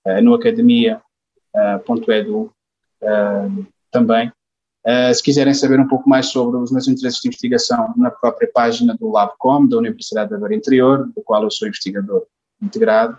uh, 0.05 0.21
no 0.21 0.33
academia.edu 0.33 0.91
uh, 2.37 2.51
uh, 3.03 3.67
também. 3.91 4.31
Uh, 4.87 5.13
se 5.13 5.23
quiserem 5.23 5.53
saber 5.53 5.79
um 5.79 5.87
pouco 5.87 6.07
mais 6.07 6.27
sobre 6.27 6.59
os 6.59 6.71
meus 6.71 6.87
interesses 6.87 7.19
de 7.19 7.27
investigação, 7.27 7.93
na 7.97 8.11
própria 8.11 8.49
página 8.53 8.95
do 8.95 9.09
LabCom, 9.09 9.67
da 9.67 9.77
Universidade 9.77 10.29
da 10.29 10.37
Beira 10.37 10.55
Interior, 10.55 11.07
do 11.07 11.23
qual 11.23 11.43
eu 11.43 11.49
sou 11.49 11.67
investigador 11.67 12.25
integrado, 12.61 13.17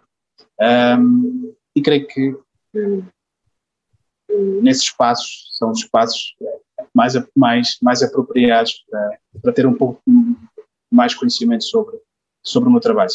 um, 0.60 1.52
e 1.74 1.82
creio 1.82 2.06
que 2.06 2.36
nesses 4.62 4.84
espaços 4.84 5.48
são 5.58 5.70
os 5.70 5.80
espaços 5.80 6.36
mais, 6.94 7.14
mais, 7.36 7.76
mais 7.82 8.02
apropriados 8.02 8.84
para, 8.88 9.18
para 9.42 9.52
ter 9.52 9.66
um 9.66 9.74
pouco 9.74 10.00
mais 10.97 11.14
conhecimento 11.14 11.64
sobre, 11.64 11.97
sobre 12.42 12.68
o 12.68 12.72
meu 12.72 12.80
trabalho. 12.80 13.11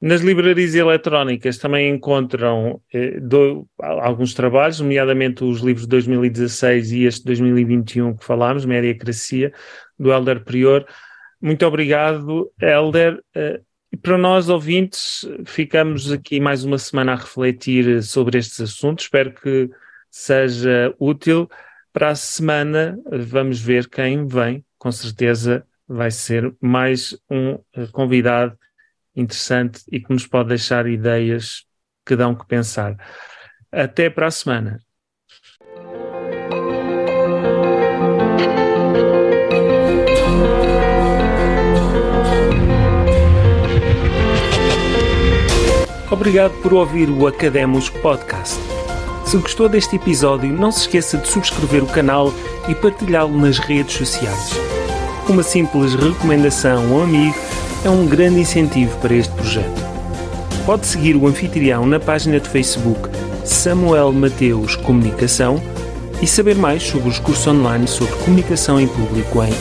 Nas 0.00 0.20
livrarias 0.20 0.74
eletrónicas 0.74 1.56
também 1.56 1.88
encontram 1.88 2.80
eh, 2.92 3.18
do, 3.18 3.66
alguns 3.78 4.34
trabalhos, 4.34 4.78
nomeadamente 4.78 5.42
os 5.42 5.60
livros 5.60 5.84
de 5.84 5.88
2016 5.88 6.92
e 6.92 7.04
este 7.04 7.20
de 7.20 7.26
2021 7.28 8.14
que 8.14 8.24
falámos, 8.24 8.66
Mediacracia, 8.66 9.52
do 9.98 10.12
Helder 10.12 10.44
Prior. 10.44 10.84
Muito 11.40 11.64
obrigado, 11.64 12.52
Helder. 12.60 13.22
Eh, 13.34 13.60
e 13.90 13.96
para 13.96 14.18
nós, 14.18 14.50
ouvintes, 14.50 15.26
ficamos 15.46 16.12
aqui 16.12 16.40
mais 16.40 16.62
uma 16.62 16.76
semana 16.76 17.12
a 17.12 17.16
refletir 17.16 18.02
sobre 18.02 18.36
estes 18.36 18.60
assuntos. 18.60 19.04
Espero 19.04 19.32
que 19.32 19.70
seja 20.10 20.94
útil. 20.98 21.48
Para 21.90 22.10
a 22.10 22.14
semana, 22.14 22.98
vamos 23.10 23.60
ver 23.60 23.88
quem 23.88 24.26
vem. 24.26 24.62
Com 24.78 24.92
certeza 24.92 25.66
vai 25.88 26.10
ser 26.10 26.54
mais 26.60 27.16
um 27.30 27.58
eh, 27.74 27.86
convidado 27.92 28.58
interessante 29.14 29.82
e 29.90 30.00
que 30.00 30.12
nos 30.12 30.26
pode 30.26 30.50
deixar 30.50 30.86
ideias 30.86 31.64
que 32.04 32.16
dão 32.16 32.34
que 32.34 32.46
pensar. 32.46 32.96
Até 33.72 34.10
para 34.10 34.26
a 34.26 34.30
semana. 34.30 34.80
Obrigado 46.10 46.52
por 46.62 46.72
ouvir 46.72 47.10
o 47.10 47.26
Academos 47.26 47.90
Podcast. 47.90 48.56
Se 49.26 49.36
gostou 49.38 49.68
deste 49.68 49.96
episódio, 49.96 50.52
não 50.52 50.70
se 50.70 50.82
esqueça 50.82 51.18
de 51.18 51.26
subscrever 51.26 51.82
o 51.82 51.92
canal 51.92 52.32
e 52.68 52.74
partilhá-lo 52.76 53.36
nas 53.36 53.58
redes 53.58 53.94
sociais. 53.94 54.75
Uma 55.28 55.42
simples 55.42 55.94
recomendação 55.94 56.78
a 56.78 56.80
um 56.80 57.02
amigo 57.02 57.34
é 57.84 57.90
um 57.90 58.06
grande 58.06 58.40
incentivo 58.40 58.96
para 58.98 59.14
este 59.14 59.34
projeto. 59.34 59.84
Pode 60.64 60.86
seguir 60.86 61.16
o 61.16 61.26
anfitrião 61.26 61.84
na 61.84 61.98
página 61.98 62.38
de 62.38 62.48
Facebook 62.48 63.10
Samuel 63.44 64.12
Mateus 64.12 64.76
Comunicação 64.76 65.60
e 66.22 66.26
saber 66.26 66.56
mais 66.56 66.82
sobre 66.82 67.08
os 67.08 67.18
cursos 67.18 67.46
online 67.46 67.86
sobre 67.86 68.14
comunicação 68.16 68.80
em 68.80 68.86
público 68.86 69.42
em 69.42 69.52